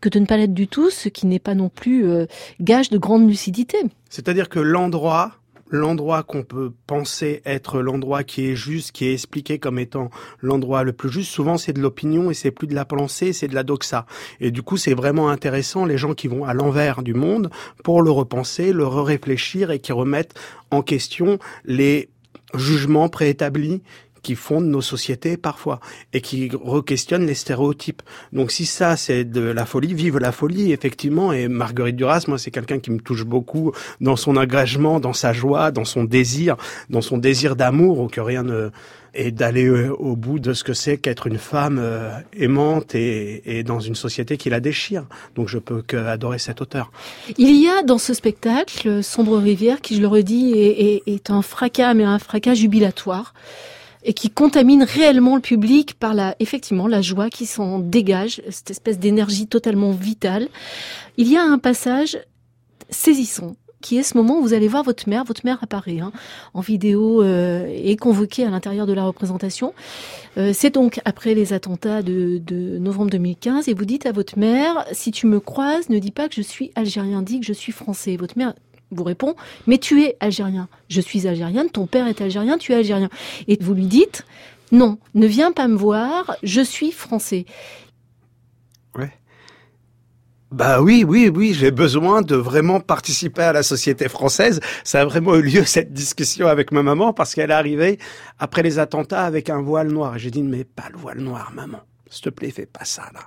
que 0.00 0.08
de 0.08 0.18
ne 0.20 0.26
pas 0.26 0.36
l'être 0.36 0.54
du 0.54 0.68
tout, 0.68 0.90
ce 0.90 1.08
qui 1.08 1.26
n'est 1.26 1.40
pas 1.40 1.54
non 1.54 1.68
plus 1.68 2.06
euh, 2.06 2.26
gage 2.60 2.90
de 2.90 2.98
grande 2.98 3.28
lucidité. 3.28 3.78
C'est-à-dire 4.08 4.48
que 4.48 4.60
l'endroit 4.60 5.32
l'endroit 5.72 6.22
qu'on 6.22 6.44
peut 6.44 6.70
penser 6.86 7.42
être 7.44 7.80
l'endroit 7.80 8.22
qui 8.22 8.46
est 8.46 8.54
juste, 8.54 8.92
qui 8.92 9.06
est 9.06 9.12
expliqué 9.14 9.58
comme 9.58 9.78
étant 9.78 10.10
l'endroit 10.40 10.84
le 10.84 10.92
plus 10.92 11.10
juste, 11.10 11.32
souvent 11.32 11.56
c'est 11.56 11.72
de 11.72 11.80
l'opinion 11.80 12.30
et 12.30 12.34
c'est 12.34 12.50
plus 12.50 12.68
de 12.68 12.74
la 12.74 12.84
pensée, 12.84 13.32
c'est 13.32 13.48
de 13.48 13.54
la 13.54 13.64
doxa. 13.64 14.06
Et 14.38 14.50
du 14.50 14.62
coup, 14.62 14.76
c'est 14.76 14.94
vraiment 14.94 15.30
intéressant 15.30 15.84
les 15.84 15.98
gens 15.98 16.14
qui 16.14 16.28
vont 16.28 16.44
à 16.44 16.54
l'envers 16.54 17.02
du 17.02 17.14
monde 17.14 17.50
pour 17.82 18.02
le 18.02 18.10
repenser, 18.10 18.72
le 18.72 18.86
réfléchir 18.86 19.70
et 19.70 19.80
qui 19.80 19.92
remettent 19.92 20.34
en 20.70 20.82
question 20.82 21.38
les 21.64 22.10
jugements 22.54 23.08
préétablis 23.08 23.82
qui 24.22 24.34
fondent 24.34 24.66
nos 24.66 24.80
sociétés 24.80 25.36
parfois 25.36 25.80
et 26.12 26.20
qui 26.20 26.50
re-questionnent 26.52 27.26
les 27.26 27.34
stéréotypes. 27.34 28.02
Donc 28.32 28.50
si 28.50 28.66
ça 28.66 28.96
c'est 28.96 29.24
de 29.24 29.40
la 29.40 29.66
folie, 29.66 29.94
vive 29.94 30.18
la 30.18 30.32
folie 30.32 30.72
effectivement. 30.72 31.32
Et 31.32 31.48
Marguerite 31.48 31.96
Duras, 31.96 32.24
moi 32.28 32.38
c'est 32.38 32.50
quelqu'un 32.50 32.78
qui 32.78 32.90
me 32.90 33.00
touche 33.00 33.24
beaucoup 33.24 33.72
dans 34.00 34.16
son 34.16 34.36
engagement, 34.36 35.00
dans 35.00 35.12
sa 35.12 35.32
joie, 35.32 35.70
dans 35.70 35.84
son 35.84 36.04
désir, 36.04 36.56
dans 36.90 37.02
son 37.02 37.18
désir 37.18 37.56
d'amour, 37.56 38.00
ou 38.00 38.08
que 38.08 38.20
rien 38.20 38.42
ne 38.42 38.70
et 39.14 39.30
d'aller 39.30 39.66
euh, 39.66 39.94
au 39.94 40.16
bout 40.16 40.38
de 40.38 40.54
ce 40.54 40.64
que 40.64 40.72
c'est 40.72 40.98
qu'être 40.98 41.26
une 41.26 41.38
femme 41.38 41.78
euh, 41.80 42.10
aimante 42.32 42.94
et, 42.94 43.58
et, 43.58 43.62
dans 43.62 43.80
une 43.80 43.94
société 43.94 44.36
qui 44.36 44.50
la 44.50 44.60
déchire. 44.60 45.04
Donc 45.34 45.48
je 45.48 45.58
peux 45.58 45.82
qu'adorer 45.82 46.38
cet 46.38 46.60
auteur. 46.60 46.90
Il 47.38 47.56
y 47.56 47.68
a 47.68 47.82
dans 47.82 47.98
ce 47.98 48.14
spectacle 48.14 49.02
Sombre 49.02 49.38
Rivière, 49.38 49.80
qui 49.80 49.96
je 49.96 50.00
le 50.00 50.08
redis 50.08 50.52
est, 50.52 50.80
est, 50.80 51.02
est 51.06 51.30
un 51.30 51.42
fracas, 51.42 51.94
mais 51.94 52.04
un 52.04 52.18
fracas 52.18 52.54
jubilatoire 52.54 53.34
et 54.04 54.12
qui 54.12 54.30
contamine 54.30 54.82
réellement 54.82 55.36
le 55.36 55.42
public 55.42 55.94
par 55.94 56.14
la, 56.14 56.34
effectivement, 56.40 56.86
la 56.86 57.02
joie 57.02 57.30
qui 57.30 57.46
s'en 57.46 57.78
dégage, 57.78 58.42
cette 58.50 58.70
espèce 58.70 58.98
d'énergie 58.98 59.46
totalement 59.46 59.92
vitale. 59.92 60.48
Il 61.16 61.28
y 61.28 61.36
a 61.36 61.42
un 61.42 61.58
passage 61.58 62.18
saisissant 62.90 63.56
qui 63.82 63.98
est 63.98 64.02
ce 64.02 64.16
moment 64.16 64.38
où 64.38 64.42
vous 64.42 64.54
allez 64.54 64.68
voir 64.68 64.84
votre 64.84 65.08
mère. 65.08 65.24
Votre 65.24 65.44
mère 65.44 65.58
apparaît 65.60 65.98
hein, 65.98 66.12
en 66.54 66.60
vidéo 66.60 67.22
euh, 67.22 67.66
et 67.68 67.96
convoquée 67.96 68.46
à 68.46 68.50
l'intérieur 68.50 68.86
de 68.86 68.92
la 68.94 69.04
représentation. 69.04 69.74
Euh, 70.38 70.52
c'est 70.54 70.70
donc 70.70 71.00
après 71.04 71.34
les 71.34 71.52
attentats 71.52 72.00
de, 72.00 72.38
de, 72.38 72.78
novembre 72.78 73.10
2015 73.10 73.68
et 73.68 73.74
vous 73.74 73.84
dites 73.84 74.06
à 74.06 74.12
votre 74.12 74.38
mère, 74.38 74.86
si 74.92 75.10
tu 75.10 75.26
me 75.26 75.40
croises, 75.40 75.90
ne 75.90 75.98
dis 75.98 76.12
pas 76.12 76.28
que 76.28 76.34
je 76.34 76.42
suis 76.42 76.70
algérien, 76.76 77.20
dis 77.20 77.40
que 77.40 77.46
je 77.46 77.52
suis 77.52 77.72
français. 77.72 78.16
Votre 78.16 78.38
mère 78.38 78.54
vous 78.92 79.04
répond, 79.04 79.34
mais 79.66 79.78
tu 79.78 80.02
es 80.02 80.16
algérien. 80.20 80.68
Je 80.88 81.00
suis 81.00 81.26
algérienne, 81.26 81.70
ton 81.70 81.86
père 81.86 82.06
est 82.06 82.20
algérien, 82.20 82.58
tu 82.58 82.72
es 82.72 82.76
algérien. 82.76 83.08
Et 83.48 83.58
vous 83.60 83.74
lui 83.74 83.86
dites, 83.86 84.24
non, 84.70 84.98
ne 85.14 85.26
viens 85.26 85.52
pas 85.52 85.68
me 85.68 85.76
voir, 85.76 86.36
je 86.42 86.60
suis 86.60 86.92
français. 86.92 87.46
Ouais. 88.96 89.12
Bah 90.50 90.82
oui, 90.82 91.04
oui, 91.06 91.30
oui, 91.34 91.54
j'ai 91.54 91.70
besoin 91.70 92.22
de 92.22 92.36
vraiment 92.36 92.80
participer 92.80 93.42
à 93.42 93.52
la 93.52 93.62
société 93.62 94.08
française. 94.08 94.60
Ça 94.84 95.00
a 95.00 95.04
vraiment 95.04 95.34
eu 95.36 95.42
lieu 95.42 95.64
cette 95.66 95.92
discussion 95.92 96.46
avec 96.46 96.72
ma 96.72 96.82
maman 96.82 97.12
parce 97.12 97.34
qu'elle 97.34 97.50
est 97.50 97.54
arrivée 97.54 97.98
après 98.38 98.62
les 98.62 98.78
attentats 98.78 99.24
avec 99.24 99.50
un 99.50 99.62
voile 99.62 99.88
noir. 99.88 100.18
J'ai 100.18 100.30
dit 100.30 100.42
mais 100.42 100.64
pas 100.64 100.88
le 100.92 100.98
voile 100.98 101.20
noir, 101.20 101.52
maman 101.54 101.80
s'il 102.12 102.24
te 102.24 102.30
plaît, 102.30 102.50
fais 102.50 102.66
pas 102.66 102.84
ça 102.84 103.04
là. 103.14 103.20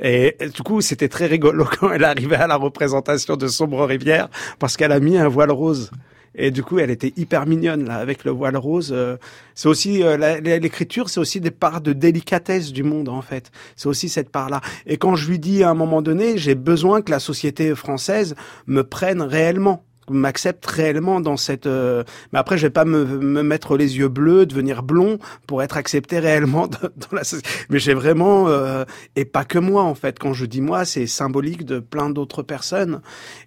Et, 0.00 0.36
du 0.54 0.62
coup, 0.62 0.80
c'était 0.80 1.08
très 1.08 1.26
rigolo 1.26 1.64
quand 1.80 1.90
elle 1.90 2.04
arrivait 2.04 2.36
à 2.36 2.46
la 2.46 2.56
représentation 2.56 3.36
de 3.36 3.48
Sombre 3.48 3.84
Rivière 3.84 4.28
parce 4.58 4.76
qu'elle 4.76 4.92
a 4.92 5.00
mis 5.00 5.18
un 5.18 5.28
voile 5.28 5.50
rose. 5.50 5.90
Et 6.36 6.52
du 6.52 6.62
coup, 6.62 6.78
elle 6.78 6.90
était 6.90 7.12
hyper 7.16 7.44
mignonne 7.44 7.86
là 7.86 7.96
avec 7.96 8.22
le 8.22 8.30
voile 8.30 8.56
rose. 8.56 8.92
Euh, 8.94 9.16
c'est 9.56 9.66
aussi 9.66 10.04
euh, 10.04 10.16
l'écriture, 10.40 11.10
c'est 11.10 11.18
aussi 11.18 11.40
des 11.40 11.50
parts 11.50 11.80
de 11.80 11.92
délicatesse 11.92 12.72
du 12.72 12.84
monde 12.84 13.08
en 13.08 13.20
fait. 13.20 13.50
C'est 13.74 13.88
aussi 13.88 14.08
cette 14.08 14.30
part-là. 14.30 14.60
Et 14.86 14.96
quand 14.96 15.16
je 15.16 15.28
lui 15.28 15.40
dis 15.40 15.64
à 15.64 15.70
un 15.70 15.74
moment 15.74 16.02
donné, 16.02 16.38
j'ai 16.38 16.54
besoin 16.54 17.02
que 17.02 17.10
la 17.10 17.18
société 17.18 17.74
française 17.74 18.36
me 18.68 18.84
prenne 18.84 19.22
réellement 19.22 19.84
m'accepte 20.10 20.66
réellement 20.66 21.20
dans 21.20 21.36
cette. 21.36 21.66
Euh, 21.66 22.04
mais 22.32 22.38
après, 22.38 22.58
je 22.58 22.66
vais 22.66 22.70
pas 22.70 22.84
me, 22.84 23.04
me, 23.04 23.42
mettre 23.42 23.76
les 23.76 23.98
yeux 23.98 24.08
bleus, 24.08 24.46
devenir 24.46 24.82
blond 24.82 25.18
pour 25.46 25.62
être 25.62 25.76
accepté 25.76 26.18
réellement 26.18 26.66
dans 26.68 26.88
la. 27.12 27.22
Mais 27.70 27.78
j'ai 27.78 27.94
vraiment 27.94 28.48
euh, 28.48 28.84
et 29.16 29.24
pas 29.24 29.44
que 29.44 29.58
moi 29.58 29.82
en 29.82 29.94
fait. 29.94 30.18
Quand 30.18 30.32
je 30.32 30.46
dis 30.46 30.60
moi, 30.60 30.84
c'est 30.84 31.06
symbolique 31.06 31.64
de 31.64 31.78
plein 31.78 32.10
d'autres 32.10 32.42
personnes. 32.42 33.00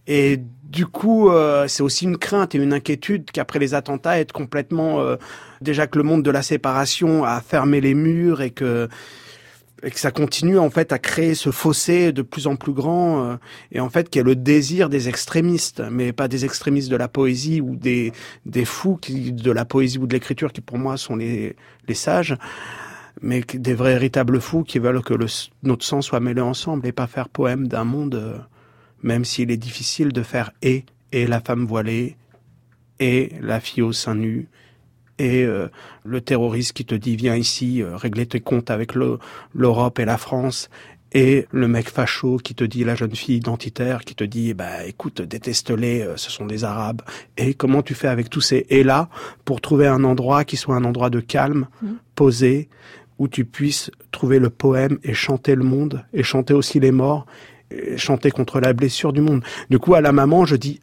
Et 0.07 0.39
du 0.63 0.85
coup, 0.85 1.29
euh, 1.29 1.67
c'est 1.67 1.83
aussi 1.83 2.05
une 2.05 2.17
crainte 2.17 2.55
et 2.55 2.57
une 2.57 2.73
inquiétude 2.73 3.29
qu'après 3.31 3.59
les 3.59 3.73
attentats, 3.73 4.19
être 4.19 4.31
complètement 4.31 5.03
déjà 5.61 5.87
que 5.87 5.97
le 5.97 6.03
monde 6.03 6.23
de 6.23 6.31
la 6.31 6.41
séparation 6.41 7.23
a 7.23 7.41
fermé 7.41 7.81
les 7.81 7.93
murs 7.93 8.41
et 8.41 8.51
que 8.51 8.89
et 9.83 9.91
que 9.91 9.99
ça 9.99 10.11
continue 10.11 10.57
en 10.57 10.69
fait 10.69 10.91
à 10.93 10.99
créer 10.99 11.35
ce 11.35 11.51
fossé 11.51 12.13
de 12.13 12.21
plus 12.21 12.47
en 12.47 12.55
plus 12.55 12.71
grand 12.71 13.23
euh, 13.23 13.35
et 13.71 13.79
en 13.79 13.89
fait 13.89 14.09
qui 14.09 14.17
est 14.17 14.23
le 14.23 14.35
désir 14.35 14.89
des 14.89 15.09
extrémistes 15.09 15.83
mais 15.91 16.13
pas 16.13 16.27
des 16.27 16.45
extrémistes 16.45 16.89
de 16.89 16.95
la 16.95 17.07
poésie 17.07 17.61
ou 17.61 17.75
des 17.75 18.13
des 18.45 18.65
fous 18.65 18.95
qui 18.95 19.33
de 19.33 19.51
la 19.51 19.65
poésie 19.65 19.97
ou 19.97 20.07
de 20.07 20.13
l'écriture 20.13 20.53
qui 20.53 20.61
pour 20.61 20.77
moi 20.77 20.97
sont 20.97 21.15
les 21.15 21.55
les 21.87 21.93
sages 21.93 22.35
mais 23.21 23.41
des 23.53 23.73
vrais 23.73 23.93
véritables 23.93 24.39
fous 24.39 24.63
qui 24.63 24.79
veulent 24.79 25.03
que 25.03 25.13
notre 25.63 25.85
sang 25.85 26.01
soit 26.01 26.19
mêlé 26.19 26.41
ensemble 26.41 26.87
et 26.87 26.91
pas 26.91 27.07
faire 27.07 27.29
poème 27.29 27.67
d'un 27.67 27.83
monde 27.83 28.15
euh, 28.15 28.37
même 29.01 29.25
s'il 29.25 29.51
est 29.51 29.57
difficile 29.57 30.13
de 30.13 30.23
faire 30.23 30.51
et 30.61 30.85
et 31.11 31.27
la 31.27 31.41
femme 31.41 31.65
voilée 31.65 32.15
et 32.99 33.33
la 33.41 33.59
fille 33.59 33.83
au 33.83 33.91
sein 33.91 34.15
nu 34.15 34.47
et 35.23 35.43
euh, 35.43 35.69
le 36.03 36.21
terroriste 36.21 36.73
qui 36.73 36.85
te 36.85 36.95
dit 36.95 37.15
viens 37.15 37.35
ici 37.35 37.81
euh, 37.81 37.95
régler 37.95 38.25
tes 38.25 38.41
comptes 38.41 38.69
avec 38.69 38.93
l'Europe 38.93 39.99
et 39.99 40.05
la 40.05 40.17
France 40.17 40.69
et 41.13 41.47
le 41.51 41.67
mec 41.67 41.89
facho 41.89 42.37
qui 42.37 42.55
te 42.55 42.63
dit 42.63 42.83
la 42.83 42.95
jeune 42.95 43.15
fille 43.15 43.37
identitaire 43.37 44.03
qui 44.03 44.15
te 44.15 44.23
dit 44.25 44.53
bah 44.53 44.85
écoute 44.85 45.21
déteste-les 45.21 46.01
euh, 46.01 46.17
ce 46.17 46.29
sont 46.29 46.45
des 46.45 46.65
arabes 46.65 47.01
et 47.37 47.53
comment 47.53 47.81
tu 47.81 47.93
fais 47.93 48.09
avec 48.09 48.29
tous 48.29 48.41
ces 48.41 48.65
et 48.69 48.83
là 48.83 49.09
pour 49.45 49.61
trouver 49.61 49.87
un 49.87 50.03
endroit 50.03 50.43
qui 50.43 50.57
soit 50.57 50.75
un 50.75 50.83
endroit 50.83 51.09
de 51.09 51.21
calme 51.21 51.67
mmh. 51.81 51.87
posé 52.15 52.67
où 53.17 53.29
tu 53.29 53.45
puisses 53.45 53.91
trouver 54.11 54.39
le 54.39 54.49
poème 54.49 54.97
et 55.03 55.13
chanter 55.13 55.55
le 55.55 55.63
monde 55.63 56.03
et 56.13 56.23
chanter 56.23 56.53
aussi 56.53 56.81
les 56.81 56.91
morts 56.91 57.25
et 57.71 57.97
chanter 57.97 58.29
contre 58.29 58.59
la 58.59 58.73
blessure 58.73 59.13
du 59.13 59.21
monde 59.21 59.41
du 59.69 59.79
coup 59.79 59.95
à 59.95 60.01
la 60.01 60.11
maman 60.11 60.43
je 60.43 60.57
dis 60.57 60.81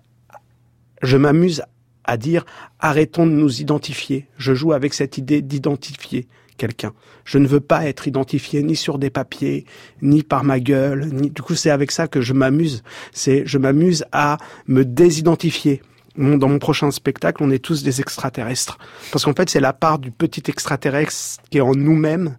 je 1.03 1.18
m'amuse 1.18 1.62
à 2.11 2.16
dire 2.16 2.44
arrêtons 2.81 3.25
de 3.25 3.31
nous 3.31 3.61
identifier. 3.61 4.27
Je 4.37 4.53
joue 4.53 4.73
avec 4.73 4.94
cette 4.94 5.16
idée 5.16 5.42
d'identifier 5.42 6.27
quelqu'un. 6.57 6.92
Je 7.25 7.38
ne 7.38 7.46
veux 7.46 7.61
pas 7.61 7.87
être 7.87 8.09
identifié 8.09 8.64
ni 8.64 8.75
sur 8.75 8.99
des 8.99 9.11
papiers, 9.11 9.64
ni 10.03 10.25
par 10.25 10.42
ma 10.42 10.59
gueule, 10.59 11.07
ni 11.12 11.31
du 11.31 11.40
coup 11.40 11.55
c'est 11.55 11.70
avec 11.70 11.92
ça 11.92 12.09
que 12.09 12.20
je 12.20 12.33
m'amuse. 12.33 12.83
C'est 13.12 13.44
je 13.46 13.59
m'amuse 13.59 14.05
à 14.11 14.38
me 14.66 14.85
désidentifier. 14.85 15.83
Dans 16.16 16.49
mon 16.49 16.59
prochain 16.59 16.90
spectacle, 16.90 17.44
on 17.44 17.53
est 17.53 17.64
tous 17.64 17.85
des 17.85 18.01
extraterrestres 18.01 18.79
parce 19.12 19.25
qu'en 19.25 19.33
fait, 19.33 19.49
c'est 19.49 19.61
la 19.61 19.73
part 19.73 20.01
du 20.01 20.11
petit 20.11 20.42
extraterrestre 20.49 21.40
qui 21.49 21.59
est 21.59 21.61
en 21.61 21.77
nous-mêmes 21.77 22.37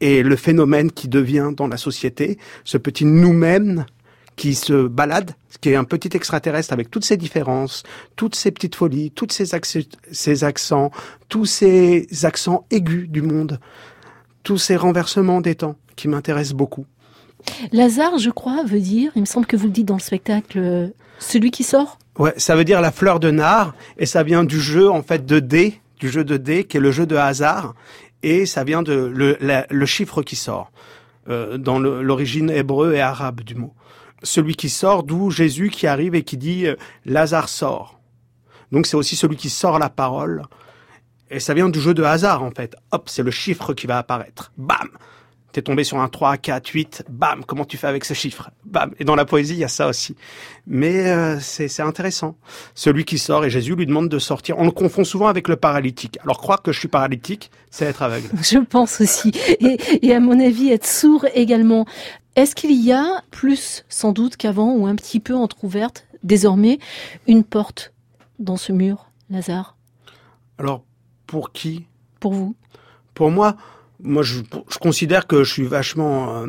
et 0.00 0.22
le 0.22 0.36
phénomène 0.36 0.92
qui 0.92 1.08
devient 1.08 1.50
dans 1.56 1.66
la 1.66 1.76
société, 1.76 2.38
ce 2.62 2.78
petit 2.78 3.04
nous-mêmes 3.04 3.84
qui 4.36 4.54
se 4.54 4.86
balade, 4.86 5.32
qui 5.60 5.70
est 5.70 5.76
un 5.76 5.84
petit 5.84 6.10
extraterrestre 6.14 6.72
avec 6.72 6.90
toutes 6.90 7.04
ses 7.04 7.16
différences, 7.16 7.84
toutes 8.16 8.34
ses 8.34 8.50
petites 8.50 8.74
folies, 8.74 9.10
tous 9.10 9.28
ses, 9.30 9.54
accents, 9.54 10.90
tous 11.28 11.46
ces 11.46 12.06
accents 12.24 12.66
aigus 12.70 13.08
du 13.08 13.22
monde, 13.22 13.60
tous 14.42 14.58
ces 14.58 14.76
renversements 14.76 15.40
des 15.40 15.54
temps 15.54 15.76
qui 15.96 16.08
m'intéressent 16.08 16.56
beaucoup. 16.56 16.86
Lazare, 17.72 18.18
je 18.18 18.30
crois, 18.30 18.64
veut 18.64 18.80
dire, 18.80 19.12
il 19.16 19.20
me 19.20 19.26
semble 19.26 19.46
que 19.46 19.56
vous 19.56 19.66
le 19.66 19.72
dites 19.72 19.86
dans 19.86 19.94
le 19.94 20.00
spectacle, 20.00 20.58
euh, 20.58 20.88
celui 21.18 21.50
qui 21.50 21.62
sort? 21.62 21.98
Ouais, 22.18 22.32
ça 22.36 22.56
veut 22.56 22.64
dire 22.64 22.80
la 22.80 22.90
fleur 22.90 23.20
de 23.20 23.30
nard, 23.30 23.74
et 23.98 24.06
ça 24.06 24.22
vient 24.22 24.44
du 24.44 24.60
jeu, 24.60 24.90
en 24.90 25.02
fait, 25.02 25.26
de 25.26 25.40
dés, 25.40 25.80
du 25.98 26.08
jeu 26.08 26.24
de 26.24 26.36
dés, 26.36 26.64
qui 26.64 26.78
est 26.78 26.80
le 26.80 26.90
jeu 26.90 27.06
de 27.06 27.16
hasard, 27.16 27.74
et 28.22 28.46
ça 28.46 28.64
vient 28.64 28.82
de 28.82 28.94
le, 28.94 29.36
le 29.68 29.86
chiffre 29.86 30.22
qui 30.22 30.36
sort, 30.36 30.72
euh, 31.28 31.58
dans 31.58 31.78
l'origine 31.78 32.50
hébreu 32.50 32.94
et 32.94 33.00
arabe 33.00 33.42
du 33.42 33.54
mot 33.54 33.74
celui 34.24 34.56
qui 34.56 34.68
sort, 34.68 35.04
d'où 35.04 35.30
Jésus 35.30 35.70
qui 35.70 35.86
arrive 35.86 36.14
et 36.14 36.24
qui 36.24 36.36
dit 36.36 36.66
euh, 36.66 36.76
Lazare 37.04 37.48
sort. 37.48 38.00
Donc 38.72 38.86
c'est 38.86 38.96
aussi 38.96 39.16
celui 39.16 39.36
qui 39.36 39.50
sort 39.50 39.78
la 39.78 39.88
parole. 39.88 40.42
Et 41.30 41.40
ça 41.40 41.54
vient 41.54 41.68
du 41.68 41.80
jeu 41.80 41.94
de 41.94 42.02
hasard 42.02 42.42
en 42.42 42.50
fait. 42.50 42.76
Hop, 42.90 43.08
c'est 43.08 43.22
le 43.22 43.30
chiffre 43.30 43.74
qui 43.74 43.86
va 43.86 43.98
apparaître. 43.98 44.52
Bam 44.56 44.88
T'es 45.54 45.62
tombé 45.62 45.84
sur 45.84 46.00
un 46.00 46.08
3, 46.08 46.36
4, 46.36 46.66
8, 46.66 47.04
bam, 47.08 47.44
comment 47.44 47.64
tu 47.64 47.76
fais 47.76 47.86
avec 47.86 48.04
ce 48.04 48.12
chiffre? 48.12 48.50
Bam 48.64 48.92
Et 48.98 49.04
dans 49.04 49.14
la 49.14 49.24
poésie, 49.24 49.54
il 49.54 49.60
y 49.60 49.64
a 49.64 49.68
ça 49.68 49.86
aussi. 49.86 50.16
Mais 50.66 51.12
euh, 51.12 51.38
c'est 51.38 51.80
intéressant. 51.80 52.36
Celui 52.74 53.04
qui 53.04 53.18
sort, 53.18 53.44
et 53.44 53.50
Jésus 53.50 53.76
lui 53.76 53.86
demande 53.86 54.08
de 54.08 54.18
sortir. 54.18 54.58
On 54.58 54.64
le 54.64 54.72
confond 54.72 55.04
souvent 55.04 55.28
avec 55.28 55.46
le 55.46 55.54
paralytique. 55.54 56.18
Alors 56.24 56.38
croire 56.38 56.60
que 56.60 56.72
je 56.72 56.80
suis 56.80 56.88
paralytique, 56.88 57.52
c'est 57.70 57.84
être 57.84 58.02
aveugle. 58.02 58.30
Je 58.42 58.58
pense 58.58 59.00
aussi. 59.00 59.30
Et, 59.60 59.78
et 60.02 60.12
à 60.12 60.18
mon 60.18 60.40
avis, 60.40 60.72
être 60.72 60.88
sourd 60.88 61.24
également. 61.34 61.86
Est-ce 62.34 62.56
qu'il 62.56 62.72
y 62.72 62.90
a 62.90 63.22
plus, 63.30 63.84
sans 63.88 64.10
doute 64.10 64.36
qu'avant, 64.36 64.72
ou 64.72 64.88
un 64.88 64.96
petit 64.96 65.20
peu 65.20 65.36
entr'ouverte, 65.36 66.08
désormais, 66.24 66.80
une 67.28 67.44
porte 67.44 67.92
dans 68.40 68.56
ce 68.56 68.72
mur, 68.72 69.06
Lazare? 69.30 69.76
Alors, 70.58 70.82
pour 71.28 71.52
qui? 71.52 71.86
Pour 72.18 72.32
vous? 72.32 72.56
Pour 73.14 73.30
moi, 73.30 73.56
moi, 74.04 74.22
je, 74.22 74.40
considère 74.80 75.26
que 75.26 75.42
je 75.42 75.52
suis 75.52 75.64
vachement 75.64 76.36
euh, 76.36 76.46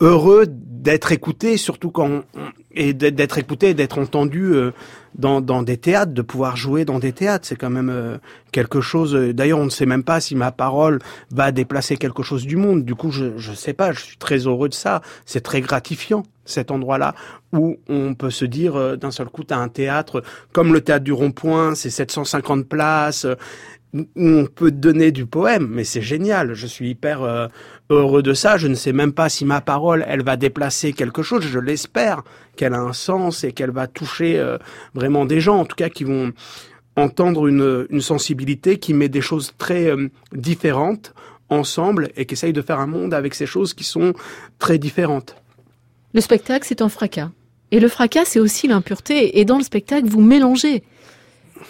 heureux 0.00 0.44
d'être 0.46 1.10
écouté, 1.10 1.56
surtout 1.56 1.90
quand 1.90 2.22
et 2.70 2.92
d'être 2.92 3.38
écouté, 3.38 3.74
d'être 3.74 3.98
entendu 3.98 4.52
euh, 4.52 4.70
dans, 5.16 5.40
dans 5.40 5.62
des 5.62 5.78
théâtres, 5.78 6.12
de 6.12 6.22
pouvoir 6.22 6.56
jouer 6.56 6.84
dans 6.84 7.00
des 7.00 7.12
théâtres, 7.12 7.48
c'est 7.48 7.56
quand 7.56 7.70
même 7.70 7.90
euh, 7.90 8.18
quelque 8.52 8.80
chose. 8.80 9.14
D'ailleurs, 9.14 9.58
on 9.58 9.64
ne 9.64 9.70
sait 9.70 9.86
même 9.86 10.04
pas 10.04 10.20
si 10.20 10.36
ma 10.36 10.52
parole 10.52 11.00
va 11.32 11.50
déplacer 11.50 11.96
quelque 11.96 12.22
chose 12.22 12.46
du 12.46 12.56
monde. 12.56 12.84
Du 12.84 12.94
coup, 12.94 13.10
je 13.10 13.36
je 13.36 13.52
sais 13.52 13.72
pas. 13.72 13.90
Je 13.92 14.00
suis 14.00 14.18
très 14.18 14.46
heureux 14.46 14.68
de 14.68 14.74
ça. 14.74 15.02
C'est 15.24 15.40
très 15.40 15.60
gratifiant 15.60 16.22
cet 16.48 16.70
endroit-là 16.70 17.14
où 17.52 17.78
on 17.88 18.14
peut 18.14 18.30
se 18.30 18.44
dire 18.44 18.98
d'un 18.98 19.10
seul 19.10 19.28
coup, 19.28 19.44
t'as 19.44 19.58
un 19.58 19.68
théâtre 19.68 20.22
comme 20.52 20.72
le 20.72 20.80
théâtre 20.80 21.04
du 21.04 21.12
Rond-Point, 21.12 21.74
c'est 21.74 21.90
750 21.90 22.66
places, 22.68 23.26
on 24.16 24.46
peut 24.46 24.70
donner 24.70 25.12
du 25.12 25.26
poème, 25.26 25.68
mais 25.70 25.84
c'est 25.84 26.02
génial. 26.02 26.54
Je 26.54 26.66
suis 26.66 26.90
hyper 26.90 27.22
euh, 27.22 27.48
heureux 27.90 28.22
de 28.22 28.34
ça. 28.34 28.58
Je 28.58 28.68
ne 28.68 28.74
sais 28.74 28.92
même 28.92 29.12
pas 29.12 29.28
si 29.28 29.44
ma 29.44 29.60
parole, 29.60 30.04
elle 30.06 30.22
va 30.22 30.36
déplacer 30.36 30.92
quelque 30.92 31.22
chose. 31.22 31.42
Je 31.44 31.58
l'espère 31.58 32.22
qu'elle 32.56 32.74
a 32.74 32.80
un 32.80 32.92
sens 32.92 33.44
et 33.44 33.52
qu'elle 33.52 33.70
va 33.70 33.86
toucher 33.86 34.38
euh, 34.38 34.58
vraiment 34.94 35.24
des 35.24 35.40
gens, 35.40 35.58
en 35.58 35.64
tout 35.64 35.76
cas 35.76 35.88
qui 35.88 36.04
vont 36.04 36.32
entendre 36.96 37.46
une, 37.46 37.86
une 37.90 38.00
sensibilité 38.00 38.78
qui 38.78 38.92
met 38.92 39.08
des 39.08 39.20
choses 39.20 39.54
très 39.56 39.90
euh, 39.90 40.08
différentes 40.32 41.14
ensemble 41.48 42.10
et 42.16 42.26
qui 42.26 42.34
essaye 42.34 42.52
de 42.52 42.60
faire 42.60 42.80
un 42.80 42.86
monde 42.86 43.14
avec 43.14 43.34
ces 43.34 43.46
choses 43.46 43.72
qui 43.72 43.84
sont 43.84 44.12
très 44.58 44.76
différentes. 44.76 45.36
Le 46.14 46.20
spectacle, 46.20 46.66
c'est 46.66 46.82
un 46.82 46.88
fracas. 46.88 47.30
Et 47.70 47.80
le 47.80 47.88
fracas, 47.88 48.24
c'est 48.24 48.40
aussi 48.40 48.66
l'impureté. 48.66 49.38
Et 49.38 49.44
dans 49.44 49.58
le 49.58 49.64
spectacle, 49.64 50.08
vous 50.08 50.22
mélangez 50.22 50.82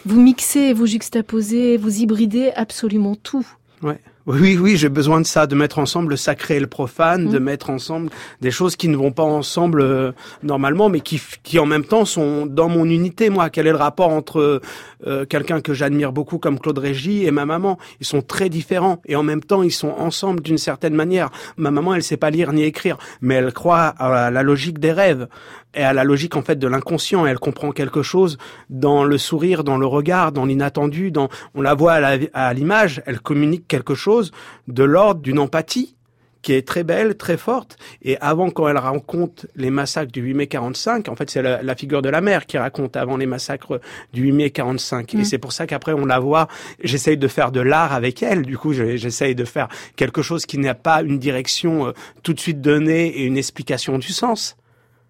vous 0.05 0.21
mixez, 0.21 0.73
vous 0.73 0.87
juxtaposez, 0.87 1.77
vous 1.77 2.01
hybridez 2.01 2.53
absolument 2.55 3.15
tout. 3.15 3.47
Ouais. 3.83 4.01
Oui, 4.27 4.59
oui, 4.61 4.77
j'ai 4.77 4.91
besoin 4.91 5.23
de 5.23 5.27
ça, 5.27 5.47
de 5.47 5.55
mettre 5.55 5.79
ensemble 5.79 6.11
le 6.11 6.17
sacré 6.17 6.57
et 6.57 6.61
le 6.61 6.67
profane, 6.67 7.31
de 7.31 7.39
mm. 7.39 7.43
mettre 7.43 7.71
ensemble 7.71 8.11
des 8.43 8.51
choses 8.51 8.77
qui 8.77 8.89
ne 8.89 8.97
vont 8.97 9.11
pas 9.11 9.23
ensemble 9.23 9.81
euh, 9.81 10.13
normalement, 10.43 10.91
mais 10.91 11.01
qui, 11.01 11.19
qui 11.43 11.59
en 11.59 11.65
même 11.65 11.85
temps 11.85 12.05
sont 12.05 12.45
dans 12.45 12.69
mon 12.69 12.85
unité. 12.85 13.31
Moi, 13.31 13.49
quel 13.49 13.67
est 13.67 13.71
le 13.71 13.79
rapport 13.79 14.11
entre 14.11 14.61
euh, 15.07 15.25
quelqu'un 15.25 15.61
que 15.61 15.75
j'admire 15.75 16.13
beaucoup 16.13 16.39
comme 16.39 16.59
Claude 16.59 16.79
Régis 16.79 17.27
et 17.27 17.31
ma 17.31 17.47
maman 17.47 17.79
Ils 18.01 18.07
sont 18.07 18.23
très 18.23 18.49
différents 18.49 19.01
et 19.07 19.17
en 19.17 19.23
même 19.23 19.43
temps 19.43 19.63
ils 19.63 19.73
sont 19.73 19.91
ensemble 19.91 20.41
d'une 20.43 20.59
certaine 20.59 20.95
manière. 20.95 21.31
Ma 21.57 21.71
maman, 21.71 21.95
elle 21.95 22.03
sait 22.03 22.17
pas 22.17 22.31
lire 22.31 22.53
ni 22.53 22.63
écrire, 22.63 22.99
mais 23.21 23.37
elle 23.37 23.53
croit 23.53 23.87
à 23.87 24.31
la 24.31 24.43
logique 24.43 24.79
des 24.79 24.93
rêves 24.93 25.29
et 25.75 25.83
à 25.83 25.93
la 25.93 26.05
logique 26.05 26.37
en 26.37 26.43
fait 26.43 26.59
de 26.59 26.69
l'inconscient. 26.69 27.27
Elle 27.27 27.39
comprend 27.39 27.73
quelque 27.73 28.03
chose 28.03 28.39
dans 28.71 29.05
le 29.05 29.19
sourire, 29.19 29.65
dans 29.65 29.79
le 29.79 29.87
regard, 29.87 30.33
dans 30.33 30.45
l'inattendu. 30.45 31.11
Dans 31.11 31.29
on 31.55 31.63
la 31.63 31.75
voit 31.75 31.95
à 31.95 32.55
l'image, 32.55 33.03
elle 33.07 33.21
communique 33.21 33.69
quelque 33.69 33.95
chose 33.95 34.33
de 34.67 34.85
l'ordre 34.85 35.21
d'une 35.21 35.39
empathie 35.39 35.98
qui 36.43 36.53
est 36.53 36.67
très 36.67 36.85
belle, 36.85 37.17
très 37.17 37.37
forte. 37.37 37.77
Et 38.03 38.17
avant, 38.19 38.51
quand 38.51 38.69
elle 38.69 38.79
raconte 38.79 39.47
les 39.57 39.71
massacres 39.71 40.13
du 40.13 40.21
8 40.21 40.35
mai 40.35 40.47
45, 40.47 41.09
en 41.09 41.17
fait, 41.17 41.31
c'est 41.31 41.43
la, 41.43 41.75
figure 41.75 42.03
de 42.03 42.09
la 42.09 42.21
mère 42.21 42.47
qui 42.47 42.59
raconte 42.59 42.97
avant 42.97 43.17
les 43.17 43.27
massacres 43.27 43.81
du 44.13 44.23
8 44.23 44.33
mai 44.33 44.51
45. 44.51 45.15
Et 45.15 45.19
mm. 45.19 45.25
c'est 45.25 45.39
pour 45.39 45.53
ça 45.53 45.67
qu'après, 45.67 45.93
on 45.93 46.07
la 46.07 46.19
voit, 46.19 46.49
j'essaye 46.83 47.17
de 47.17 47.29
faire 47.29 47.53
de 47.53 47.61
l'art 47.61 47.93
avec 47.93 48.23
elle. 48.23 48.43
Du 48.43 48.57
coup, 48.57 48.73
j'essaye 48.73 49.35
de 49.35 49.45
faire 49.45 49.69
quelque 49.97 50.23
chose 50.23 50.47
qui 50.47 50.59
n'a 50.59 50.75
pas 50.75 51.03
une 51.03 51.19
direction 51.19 51.89
euh, 51.89 51.93
tout 52.23 52.33
de 52.33 52.41
suite 52.41 52.61
donnée 52.61 53.09
et 53.09 53.25
une 53.25 53.37
explication 53.37 53.99
du 53.99 54.13
sens. 54.13 54.57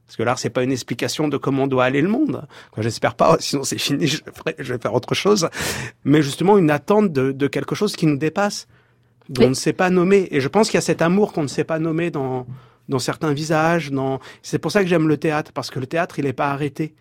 Parce 0.06 0.16
que 0.16 0.22
l'art, 0.22 0.38
c'est 0.38 0.48
pas 0.48 0.62
une 0.62 0.72
explication 0.72 1.28
de 1.28 1.36
comment 1.36 1.66
doit 1.66 1.84
aller 1.84 2.00
le 2.00 2.08
monde. 2.08 2.46
J'espère 2.78 3.14
pas, 3.14 3.36
sinon 3.40 3.62
c'est 3.62 3.76
fini, 3.76 4.06
je, 4.06 4.22
je, 4.58 4.72
vais 4.72 4.78
faire 4.78 4.94
autre 4.94 5.14
chose. 5.14 5.50
Mais 6.04 6.22
justement, 6.22 6.56
une 6.56 6.70
attente 6.70 7.12
de, 7.12 7.32
de 7.32 7.46
quelque 7.46 7.74
chose 7.74 7.94
qui 7.94 8.06
nous 8.06 8.16
dépasse 8.16 8.66
on 9.38 9.48
ne 9.48 9.54
sait 9.54 9.72
pas 9.72 9.90
nommer. 9.90 10.28
Et 10.30 10.40
je 10.40 10.48
pense 10.48 10.68
qu'il 10.68 10.76
y 10.76 10.78
a 10.78 10.82
cet 10.82 11.02
amour 11.02 11.32
qu'on 11.32 11.42
ne 11.42 11.48
sait 11.48 11.64
pas 11.64 11.78
nommer 11.78 12.10
dans, 12.10 12.46
dans 12.88 12.98
certains 12.98 13.32
visages. 13.32 13.90
C'est 14.42 14.58
pour 14.58 14.72
ça 14.72 14.82
que 14.82 14.88
j'aime 14.88 15.08
le 15.08 15.16
théâtre, 15.16 15.52
parce 15.52 15.70
que 15.70 15.78
le 15.78 15.86
théâtre, 15.86 16.18
il 16.18 16.24
n'est 16.24 16.32
pas 16.32 16.50
arrêté. 16.50 16.94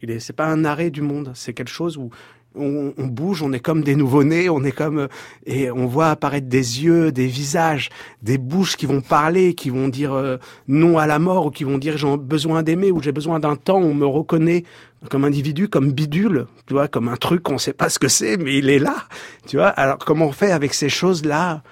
Il 0.00 0.10
est, 0.10 0.18
c'est 0.18 0.32
pas 0.32 0.46
un 0.46 0.64
arrêt 0.64 0.90
du 0.90 1.02
monde. 1.02 1.32
C'est 1.34 1.52
quelque 1.52 1.70
chose 1.70 1.96
où 1.96 2.10
on, 2.54 3.06
bouge, 3.06 3.42
on 3.42 3.52
est 3.52 3.60
comme 3.60 3.82
des 3.82 3.96
nouveau-nés, 3.96 4.48
on 4.48 4.62
est 4.64 4.72
comme 4.72 5.08
et 5.46 5.70
on 5.70 5.86
voit 5.86 6.10
apparaître 6.10 6.48
des 6.48 6.84
yeux, 6.84 7.12
des 7.12 7.26
visages, 7.26 7.90
des 8.22 8.38
bouches 8.38 8.76
qui 8.76 8.86
vont 8.86 9.00
parler, 9.00 9.54
qui 9.54 9.70
vont 9.70 9.88
dire 9.88 10.12
euh, 10.12 10.36
non 10.68 10.98
à 10.98 11.06
la 11.06 11.18
mort 11.18 11.46
ou 11.46 11.50
qui 11.50 11.64
vont 11.64 11.78
dire 11.78 11.96
j'ai 11.96 12.16
besoin 12.16 12.62
d'aimer 12.62 12.90
ou 12.90 13.02
j'ai 13.02 13.12
besoin 13.12 13.40
d'un 13.40 13.56
temps 13.56 13.80
où 13.80 13.86
on 13.86 13.94
me 13.94 14.06
reconnaît 14.06 14.64
comme 15.10 15.24
individu, 15.24 15.68
comme 15.68 15.92
bidule, 15.92 16.46
tu 16.66 16.74
vois, 16.74 16.88
comme 16.88 17.08
un 17.08 17.16
truc 17.16 17.42
qu'on 17.42 17.58
sait 17.58 17.74
pas 17.74 17.88
ce 17.88 17.98
que 17.98 18.08
c'est, 18.08 18.36
mais 18.36 18.58
il 18.58 18.70
est 18.70 18.78
là, 18.78 18.96
tu 19.46 19.56
vois. 19.56 19.68
Alors 19.68 19.98
comment 19.98 20.26
on 20.26 20.32
fait 20.32 20.52
avec 20.52 20.74
ces 20.74 20.88
choses-là, 20.88 21.62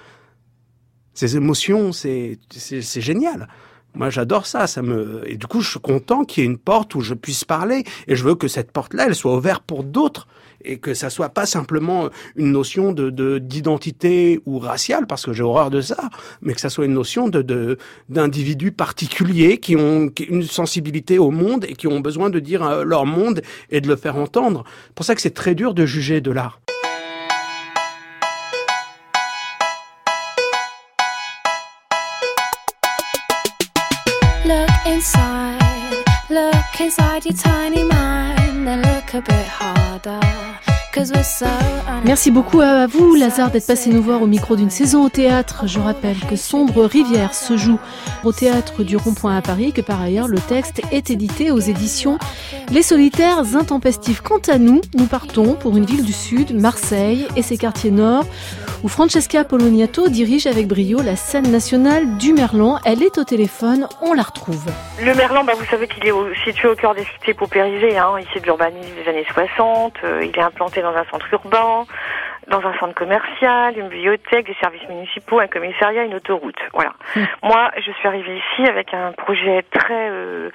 ces 1.13 1.35
émotions, 1.35 1.93
c'est 1.93 2.39
c'est 2.51 3.01
génial. 3.01 3.47
Moi, 3.95 4.09
j'adore 4.09 4.45
ça. 4.45 4.67
Ça 4.67 4.81
me 4.81 5.21
et 5.25 5.37
du 5.37 5.47
coup, 5.47 5.61
je 5.61 5.69
suis 5.69 5.79
content 5.79 6.23
qu'il 6.23 6.43
y 6.43 6.45
ait 6.45 6.49
une 6.49 6.57
porte 6.57 6.95
où 6.95 7.01
je 7.01 7.13
puisse 7.13 7.45
parler. 7.45 7.83
Et 8.07 8.15
je 8.15 8.23
veux 8.23 8.35
que 8.35 8.47
cette 8.47 8.71
porte-là, 8.71 9.05
elle 9.07 9.15
soit 9.15 9.35
ouverte 9.35 9.63
pour 9.65 9.83
d'autres 9.83 10.27
et 10.65 10.77
que 10.77 10.93
ça 10.93 11.09
soit 11.09 11.29
pas 11.29 11.45
simplement 11.45 12.09
une 12.35 12.51
notion 12.51 12.93
de 12.93 13.37
d'identité 13.37 14.39
ou 14.45 14.59
raciale, 14.59 15.07
parce 15.07 15.25
que 15.25 15.33
j'ai 15.33 15.43
horreur 15.43 15.69
de 15.69 15.81
ça, 15.81 16.09
mais 16.41 16.53
que 16.53 16.61
ça 16.61 16.69
soit 16.69 16.85
une 16.85 16.93
notion 16.93 17.27
de 17.27 17.77
d'individus 18.09 18.71
particuliers 18.71 19.57
qui 19.57 19.75
ont 19.75 20.09
une 20.29 20.43
sensibilité 20.43 21.19
au 21.19 21.31
monde 21.31 21.65
et 21.67 21.73
qui 21.73 21.87
ont 21.87 21.99
besoin 21.99 22.29
de 22.29 22.39
dire 22.39 22.63
euh, 22.63 22.83
leur 22.83 23.05
monde 23.05 23.41
et 23.69 23.81
de 23.81 23.87
le 23.87 23.95
faire 23.95 24.15
entendre. 24.15 24.63
C'est 24.87 24.95
pour 24.95 25.05
ça 25.05 25.15
que 25.15 25.21
c'est 25.21 25.33
très 25.33 25.55
dur 25.55 25.73
de 25.73 25.85
juger 25.85 26.21
de 26.21 26.31
l'art. 26.31 26.59
Inside, 34.93 36.05
look 36.29 36.79
inside 36.79 37.25
your 37.25 37.33
tiny 37.33 37.83
mind, 37.83 38.67
and 38.67 38.81
look 38.81 39.13
a 39.15 39.21
bit 39.21 39.47
harder. 39.47 40.19
Merci 42.05 42.29
beaucoup 42.29 42.61
à 42.61 42.85
vous, 42.85 43.15
Lazare, 43.15 43.49
d'être 43.49 43.65
passé 43.65 43.89
nous 43.89 44.03
voir 44.03 44.21
au 44.21 44.27
micro 44.27 44.55
d'une 44.55 44.69
saison 44.69 45.03
au 45.03 45.09
théâtre. 45.09 45.63
Je 45.65 45.79
rappelle 45.79 46.17
que 46.29 46.35
Sombre 46.35 46.85
Rivière 46.85 47.33
se 47.33 47.57
joue 47.57 47.79
au 48.23 48.31
théâtre 48.31 48.83
du 48.83 48.95
Rond-Point 48.95 49.37
à 49.37 49.41
Paris, 49.41 49.73
que 49.73 49.81
par 49.81 49.99
ailleurs 49.99 50.27
le 50.27 50.37
texte 50.37 50.81
est 50.91 51.09
édité 51.09 51.49
aux 51.49 51.59
éditions 51.59 52.19
Les 52.71 52.83
Solitaires 52.83 53.55
Intempestifs. 53.55 54.21
Quant 54.21 54.41
à 54.47 54.59
nous, 54.59 54.81
nous 54.93 55.07
partons 55.07 55.55
pour 55.55 55.77
une 55.77 55.85
ville 55.85 56.03
du 56.03 56.13
Sud, 56.13 56.53
Marseille 56.53 57.27
et 57.35 57.41
ses 57.41 57.57
quartiers 57.57 57.91
nord, 57.91 58.25
où 58.83 58.89
Francesca 58.89 59.45
Poloniato 59.45 60.09
dirige 60.09 60.45
avec 60.45 60.67
brio 60.67 61.01
la 61.01 61.15
scène 61.15 61.49
nationale 61.49 62.17
du 62.17 62.33
Merlan. 62.33 62.79
Elle 62.85 63.01
est 63.01 63.17
au 63.17 63.23
téléphone, 63.23 63.87
on 64.01 64.13
la 64.13 64.23
retrouve. 64.23 64.65
Le 65.01 65.15
Merlan, 65.15 65.45
bah, 65.45 65.53
vous 65.57 65.65
savez 65.65 65.87
qu'il 65.87 66.05
est 66.05 66.11
situé 66.43 66.67
au 66.67 66.75
cœur 66.75 66.93
des 66.93 67.05
cités 67.05 67.33
paupérisées, 67.33 67.97
hein, 67.97 68.19
ici 68.19 68.39
de 68.39 68.45
l'urbanisme 68.45 68.91
des 69.01 69.09
années 69.09 69.25
60. 69.33 69.93
Euh, 70.03 70.25
il 70.25 70.37
est 70.37 70.43
implanté 70.43 70.81
dans 70.81 70.93
un 70.93 71.05
centre 71.09 71.25
urbain, 71.31 71.85
dans 72.47 72.59
un 72.65 72.73
centre 72.79 72.95
commercial, 72.95 73.77
une 73.77 73.89
bibliothèque, 73.89 74.47
des 74.47 74.55
services 74.61 74.87
municipaux, 74.87 75.39
un 75.39 75.47
commissariat, 75.47 76.03
une 76.03 76.15
autoroute. 76.15 76.59
Voilà. 76.73 76.93
Hmm. 77.15 77.23
Moi, 77.43 77.71
je 77.77 77.91
suis 77.91 78.07
arrivée 78.07 78.37
ici 78.37 78.69
avec 78.69 78.93
un 78.93 79.11
projet 79.13 79.63
très 79.71 80.09
euh, 80.09 80.49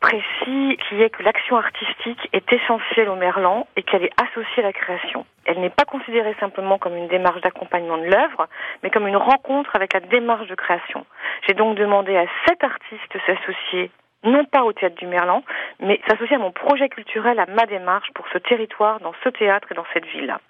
précis 0.00 0.78
qui 0.88 1.02
est 1.02 1.10
que 1.10 1.22
l'action 1.22 1.56
artistique 1.56 2.28
est 2.32 2.52
essentielle 2.52 3.08
au 3.08 3.16
Merlan 3.16 3.66
et 3.76 3.82
qu'elle 3.82 4.04
est 4.04 4.12
associée 4.20 4.62
à 4.62 4.66
la 4.66 4.72
création. 4.72 5.26
Elle 5.44 5.60
n'est 5.60 5.70
pas 5.70 5.84
considérée 5.84 6.34
simplement 6.40 6.78
comme 6.78 6.96
une 6.96 7.08
démarche 7.08 7.40
d'accompagnement 7.42 7.98
de 7.98 8.04
l'œuvre, 8.04 8.48
mais 8.82 8.90
comme 8.90 9.06
une 9.06 9.16
rencontre 9.16 9.74
avec 9.74 9.92
la 9.92 10.00
démarche 10.00 10.48
de 10.48 10.54
création. 10.54 11.04
J'ai 11.46 11.54
donc 11.54 11.76
demandé 11.76 12.16
à 12.16 12.24
sept 12.46 12.62
artistes 12.64 13.12
de 13.14 13.20
s'associer 13.26 13.90
non 14.24 14.44
pas 14.44 14.64
au 14.64 14.72
théâtre 14.72 14.96
du 14.96 15.06
Merlan, 15.06 15.42
mais 15.80 16.00
s'associer 16.08 16.36
à 16.36 16.38
mon 16.38 16.50
projet 16.50 16.88
culturel, 16.88 17.38
à 17.38 17.46
ma 17.46 17.66
démarche 17.66 18.10
pour 18.14 18.26
ce 18.32 18.38
territoire, 18.38 19.00
dans 19.00 19.12
ce 19.22 19.28
théâtre 19.28 19.68
et 19.70 19.74
dans 19.74 19.84
cette 19.92 20.06
ville-là. 20.06 20.40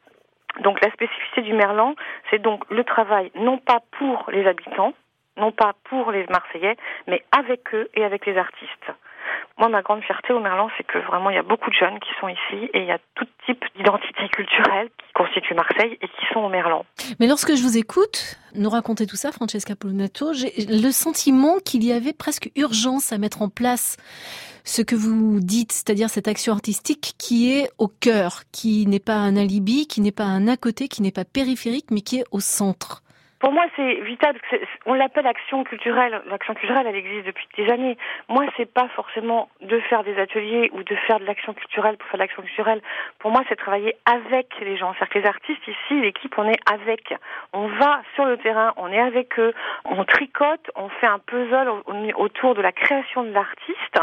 Donc 0.60 0.80
la 0.82 0.90
spécificité 0.92 1.42
du 1.42 1.52
Merlan, 1.52 1.94
c'est 2.30 2.40
donc 2.40 2.64
le 2.70 2.84
travail 2.84 3.30
non 3.34 3.58
pas 3.58 3.80
pour 3.98 4.30
les 4.30 4.46
habitants, 4.46 4.94
non 5.36 5.52
pas 5.52 5.74
pour 5.84 6.12
les 6.12 6.26
Marseillais, 6.26 6.76
mais 7.06 7.22
avec 7.32 7.74
eux 7.74 7.88
et 7.94 8.04
avec 8.04 8.26
les 8.26 8.36
artistes. 8.36 8.92
Moi, 9.58 9.68
ma 9.68 9.82
grande 9.82 10.02
fierté 10.02 10.32
au 10.32 10.40
Merlan, 10.40 10.68
c'est 10.76 10.84
que 10.84 10.98
vraiment, 10.98 11.30
il 11.30 11.36
y 11.36 11.38
a 11.38 11.42
beaucoup 11.42 11.70
de 11.70 11.74
jeunes 11.74 11.98
qui 12.00 12.10
sont 12.20 12.28
ici 12.28 12.70
et 12.72 12.80
il 12.80 12.86
y 12.86 12.90
a 12.90 12.98
tout 13.14 13.26
type 13.46 13.64
d'identité 13.76 14.28
culturelle 14.28 14.88
qui 14.98 15.12
constitue 15.14 15.54
Marseille 15.54 15.96
et 16.00 16.08
qui 16.08 16.26
sont 16.32 16.40
au 16.40 16.48
Merlan. 16.48 16.84
Mais 17.20 17.28
lorsque 17.28 17.54
je 17.54 17.62
vous 17.62 17.78
écoute 17.78 18.36
nous 18.54 18.68
raconter 18.68 19.06
tout 19.06 19.16
ça, 19.16 19.30
Francesca 19.30 19.76
Polonato, 19.76 20.32
j'ai 20.32 20.52
le 20.68 20.90
sentiment 20.90 21.58
qu'il 21.64 21.84
y 21.84 21.92
avait 21.92 22.12
presque 22.12 22.50
urgence 22.56 23.12
à 23.12 23.18
mettre 23.18 23.42
en 23.42 23.48
place 23.48 23.96
ce 24.64 24.82
que 24.82 24.96
vous 24.96 25.40
dites, 25.40 25.72
c'est-à-dire 25.72 26.08
cette 26.08 26.26
action 26.26 26.52
artistique 26.52 27.14
qui 27.18 27.52
est 27.52 27.70
au 27.78 27.88
cœur, 27.88 28.44
qui 28.50 28.86
n'est 28.86 28.98
pas 28.98 29.16
un 29.16 29.36
alibi, 29.36 29.86
qui 29.86 30.00
n'est 30.00 30.12
pas 30.12 30.24
un 30.24 30.48
à 30.48 30.56
côté, 30.56 30.88
qui 30.88 31.02
n'est 31.02 31.12
pas 31.12 31.26
périphérique, 31.26 31.90
mais 31.90 32.00
qui 32.00 32.16
est 32.16 32.24
au 32.30 32.40
centre. 32.40 33.02
Pour 33.44 33.52
moi, 33.52 33.66
c'est 33.76 33.96
vital. 33.96 34.36
On 34.86 34.94
l'appelle 34.94 35.26
action 35.26 35.64
culturelle. 35.64 36.22
L'action 36.30 36.54
culturelle, 36.54 36.86
elle 36.88 36.96
existe 36.96 37.26
depuis 37.26 37.46
des 37.58 37.70
années. 37.70 37.98
Moi, 38.30 38.46
c'est 38.56 38.72
pas 38.72 38.88
forcément 38.96 39.50
de 39.60 39.80
faire 39.80 40.02
des 40.02 40.18
ateliers 40.18 40.70
ou 40.72 40.82
de 40.82 40.96
faire 41.06 41.20
de 41.20 41.26
l'action 41.26 41.52
culturelle 41.52 41.98
pour 41.98 42.08
faire 42.08 42.16
de 42.16 42.22
l'action 42.22 42.42
culturelle. 42.42 42.80
Pour 43.18 43.32
moi, 43.32 43.42
c'est 43.46 43.56
travailler 43.56 43.96
avec 44.06 44.46
les 44.62 44.78
gens. 44.78 44.94
C'est-à-dire 44.94 45.12
que 45.12 45.18
les 45.18 45.26
artistes 45.26 45.68
ici, 45.68 46.00
l'équipe, 46.00 46.32
on 46.38 46.48
est 46.48 46.58
avec. 46.72 47.12
On 47.52 47.66
va 47.66 48.00
sur 48.14 48.24
le 48.24 48.38
terrain, 48.38 48.72
on 48.78 48.90
est 48.90 48.98
avec 48.98 49.38
eux, 49.38 49.52
on 49.84 50.04
tricote, 50.04 50.70
on 50.74 50.88
fait 50.88 51.06
un 51.06 51.18
puzzle 51.18 51.70
autour 52.16 52.54
de 52.54 52.62
la 52.62 52.72
création 52.72 53.24
de 53.24 53.30
l'artiste 53.30 53.98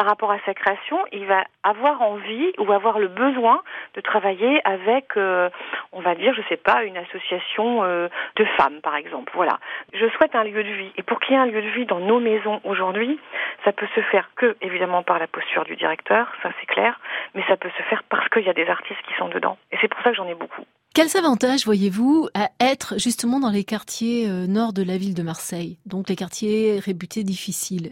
par 0.00 0.06
rapport 0.06 0.32
à 0.32 0.38
sa 0.46 0.54
création, 0.54 0.98
il 1.12 1.26
va 1.26 1.44
avoir 1.62 2.00
envie 2.02 2.52
ou 2.58 2.72
avoir 2.72 2.98
le 2.98 3.08
besoin 3.08 3.62
de 3.94 4.00
travailler 4.00 4.60
avec, 4.64 5.16
euh, 5.16 5.50
on 5.92 6.00
va 6.00 6.14
dire, 6.14 6.32
je 6.34 6.42
sais 6.48 6.56
pas, 6.56 6.84
une 6.84 6.96
association 6.96 7.84
euh, 7.84 8.08
de 8.36 8.44
femmes, 8.56 8.79
par 8.80 8.96
exemple. 8.96 9.32
Voilà. 9.34 9.58
Je 9.92 10.08
souhaite 10.10 10.34
un 10.34 10.44
lieu 10.44 10.62
de 10.62 10.72
vie. 10.72 10.92
Et 10.96 11.02
pour 11.02 11.20
qu'il 11.20 11.34
y 11.34 11.36
ait 11.36 11.40
un 11.40 11.46
lieu 11.46 11.62
de 11.62 11.68
vie 11.70 11.86
dans 11.86 12.00
nos 12.00 12.20
maisons 12.20 12.60
aujourd'hui, 12.64 13.18
ça 13.64 13.72
peut 13.72 13.88
se 13.94 14.00
faire 14.02 14.30
que, 14.36 14.56
évidemment, 14.60 15.02
par 15.02 15.18
la 15.18 15.26
posture 15.26 15.64
du 15.64 15.76
directeur, 15.76 16.28
ça 16.42 16.50
c'est 16.60 16.66
clair, 16.66 17.00
mais 17.34 17.44
ça 17.48 17.56
peut 17.56 17.70
se 17.76 17.82
faire 17.84 18.02
parce 18.08 18.28
qu'il 18.28 18.44
y 18.44 18.50
a 18.50 18.54
des 18.54 18.66
artistes 18.66 19.00
qui 19.06 19.14
sont 19.14 19.28
dedans. 19.28 19.58
Et 19.72 19.76
c'est 19.80 19.88
pour 19.88 20.00
ça 20.02 20.10
que 20.10 20.16
j'en 20.16 20.26
ai 20.26 20.34
beaucoup. 20.34 20.64
Quels 20.94 21.16
avantages 21.16 21.64
voyez-vous 21.64 22.28
à 22.34 22.48
être 22.60 22.94
justement 22.98 23.38
dans 23.38 23.50
les 23.50 23.62
quartiers 23.62 24.26
euh, 24.28 24.46
nord 24.48 24.72
de 24.72 24.82
la 24.82 24.96
ville 24.96 25.14
de 25.14 25.22
Marseille, 25.22 25.78
donc 25.86 26.08
les 26.08 26.16
quartiers 26.16 26.80
réputés 26.80 27.22
difficiles 27.22 27.90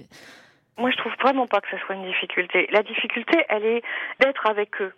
moi, 0.79 0.91
je 0.93 0.97
trouve 0.97 1.13
vraiment 1.21 1.49
pas 1.49 1.61
que 1.61 1.69
ce 1.71 1.77
soit 1.79 1.97
une 1.97 2.07
difficulté. 2.07 2.69
La 2.71 2.85
difficulté, 2.85 3.45
elle 3.49 3.65
est 3.65 3.83
d'être 4.21 4.47
avec 4.47 4.81
eux. 4.81 4.93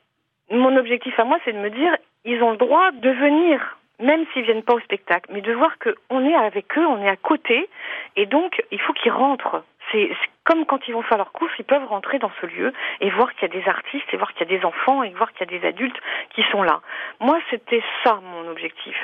Mon 0.51 0.77
objectif 0.77 1.19
à 1.19 1.25
moi, 1.25 1.39
c'est 1.45 1.53
de 1.53 1.59
me 1.59 1.71
dire, 1.71 1.97
ils 2.25 2.43
ont 2.43 2.51
le 2.51 2.59
droit 2.59 2.91
de 2.93 3.11
venir, 3.11 3.79
même 4.01 4.25
s'ils 4.33 4.45
viennent 4.45 4.63
pas 4.63 4.75
au 4.75 4.81
spectacle, 4.81 5.31
mais 5.33 5.41
de 5.41 5.53
voir 5.53 5.77
qu'on 5.79 6.25
est 6.25 6.35
avec 6.35 6.77
eux, 6.79 6.87
on 6.87 7.03
est 7.03 7.09
à 7.09 7.17
côté, 7.17 7.69
et 8.17 8.27
donc 8.27 8.63
il 8.71 8.81
faut 8.81 8.93
qu'ils 8.93 9.13
rentrent. 9.13 9.63
C'est 9.93 10.11
comme 10.45 10.67
quand 10.67 10.87
ils 10.87 10.95
vont 10.95 11.03
faire 11.03 11.19
leurs 11.19 11.33
courses, 11.33 11.53
ils 11.59 11.65
peuvent 11.65 11.87
rentrer 11.87 12.19
dans 12.19 12.31
ce 12.41 12.47
lieu 12.47 12.73
et 13.01 13.11
voir 13.11 13.33
qu'il 13.35 13.43
y 13.49 13.57
a 13.57 13.61
des 13.61 13.69
artistes, 13.69 14.07
et 14.13 14.17
voir 14.17 14.33
qu'il 14.35 14.49
y 14.49 14.55
a 14.55 14.59
des 14.59 14.65
enfants, 14.65 15.03
et 15.03 15.11
voir 15.11 15.33
qu'il 15.33 15.51
y 15.51 15.55
a 15.55 15.59
des 15.59 15.67
adultes 15.67 15.99
qui 16.35 16.43
sont 16.51 16.63
là. 16.63 16.81
Moi, 17.21 17.39
c'était 17.51 17.83
ça 18.05 18.21
mon 18.23 18.49
objectif. 18.49 18.97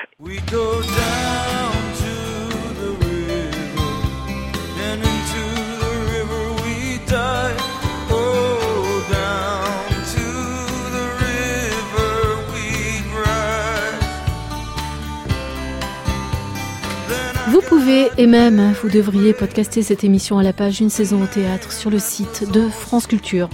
Vous 17.48 17.60
pouvez 17.60 18.10
et 18.18 18.26
même 18.26 18.72
vous 18.82 18.88
devriez 18.88 19.32
podcaster 19.32 19.82
cette 19.82 20.04
émission 20.04 20.38
à 20.38 20.42
la 20.42 20.52
page 20.52 20.80
Une 20.80 20.90
saison 20.90 21.22
au 21.22 21.26
théâtre 21.26 21.72
sur 21.72 21.90
le 21.90 21.98
site 21.98 22.50
de 22.52 22.68
France 22.68 23.06
Culture. 23.06 23.48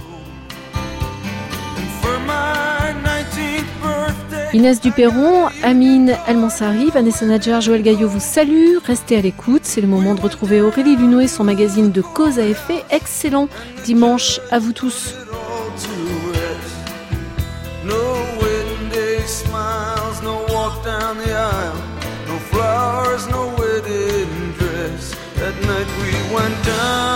Inès 4.53 4.79
Duperron, 4.79 5.47
Amine 5.63 6.15
Elmansari, 6.27 6.91
Vanessa 6.91 7.25
Nadjar, 7.25 7.59
Joël 7.61 7.81
Gaillot 7.81 8.07
vous 8.07 8.19
salue. 8.19 8.77
Restez 8.85 9.17
à 9.17 9.21
l'écoute. 9.21 9.61
C'est 9.63 9.81
le 9.81 9.87
moment 9.87 10.13
de 10.13 10.21
retrouver 10.21 10.61
Aurélie 10.61 10.95
Luneau 10.95 11.21
et 11.21 11.27
son 11.27 11.43
magazine 11.43 11.91
de 11.91 12.01
cause 12.01 12.37
à 12.37 12.45
effet. 12.45 12.83
Excellent 12.91 13.49
dimanche 13.83 14.39
à 14.51 14.59
vous 14.59 14.73
tous. 14.73 15.15
stars, 23.17 23.27
no 23.27 23.47
wedding 23.57 24.53
dress. 24.53 25.15
That 25.35 25.55
night 25.65 25.87
we 26.01 26.35
went 26.35 26.65
down. 26.65 27.12